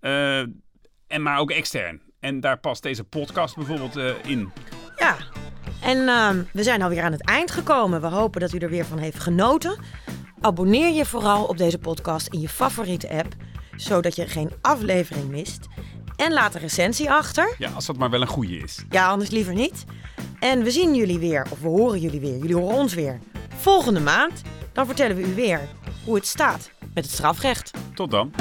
en 0.00 1.22
maar 1.22 1.38
ook 1.38 1.50
extern. 1.50 2.11
En 2.22 2.40
daar 2.40 2.58
past 2.58 2.82
deze 2.82 3.04
podcast 3.04 3.56
bijvoorbeeld 3.56 3.96
uh, 3.96 4.10
in. 4.26 4.52
Ja, 4.96 5.16
en 5.80 5.98
uh, 5.98 6.28
we 6.52 6.62
zijn 6.62 6.82
alweer 6.82 7.02
aan 7.02 7.12
het 7.12 7.24
eind 7.24 7.50
gekomen. 7.50 8.00
We 8.00 8.06
hopen 8.06 8.40
dat 8.40 8.52
u 8.52 8.58
er 8.58 8.70
weer 8.70 8.84
van 8.84 8.98
heeft 8.98 9.18
genoten. 9.18 9.78
Abonneer 10.40 10.92
je 10.92 11.04
vooral 11.04 11.44
op 11.44 11.56
deze 11.56 11.78
podcast 11.78 12.26
in 12.28 12.40
je 12.40 12.48
favoriete 12.48 13.10
app, 13.10 13.34
zodat 13.76 14.16
je 14.16 14.26
geen 14.26 14.50
aflevering 14.60 15.28
mist. 15.28 15.66
En 16.16 16.32
laat 16.32 16.54
een 16.54 16.60
recensie 16.60 17.10
achter. 17.10 17.54
Ja, 17.58 17.70
als 17.70 17.86
dat 17.86 17.96
maar 17.96 18.10
wel 18.10 18.20
een 18.20 18.26
goede 18.26 18.56
is. 18.56 18.84
Ja, 18.88 19.08
anders 19.08 19.30
liever 19.30 19.54
niet. 19.54 19.84
En 20.38 20.62
we 20.62 20.70
zien 20.70 20.94
jullie 20.94 21.18
weer, 21.18 21.46
of 21.50 21.60
we 21.60 21.68
horen 21.68 22.00
jullie 22.00 22.20
weer. 22.20 22.36
Jullie 22.36 22.56
horen 22.56 22.76
ons 22.76 22.94
weer. 22.94 23.18
Volgende 23.56 24.00
maand, 24.00 24.42
dan 24.72 24.86
vertellen 24.86 25.16
we 25.16 25.22
u 25.22 25.34
weer 25.34 25.60
hoe 26.04 26.14
het 26.14 26.26
staat 26.26 26.70
met 26.94 27.04
het 27.04 27.12
strafrecht. 27.12 27.70
Tot 27.94 28.10
dan. 28.10 28.32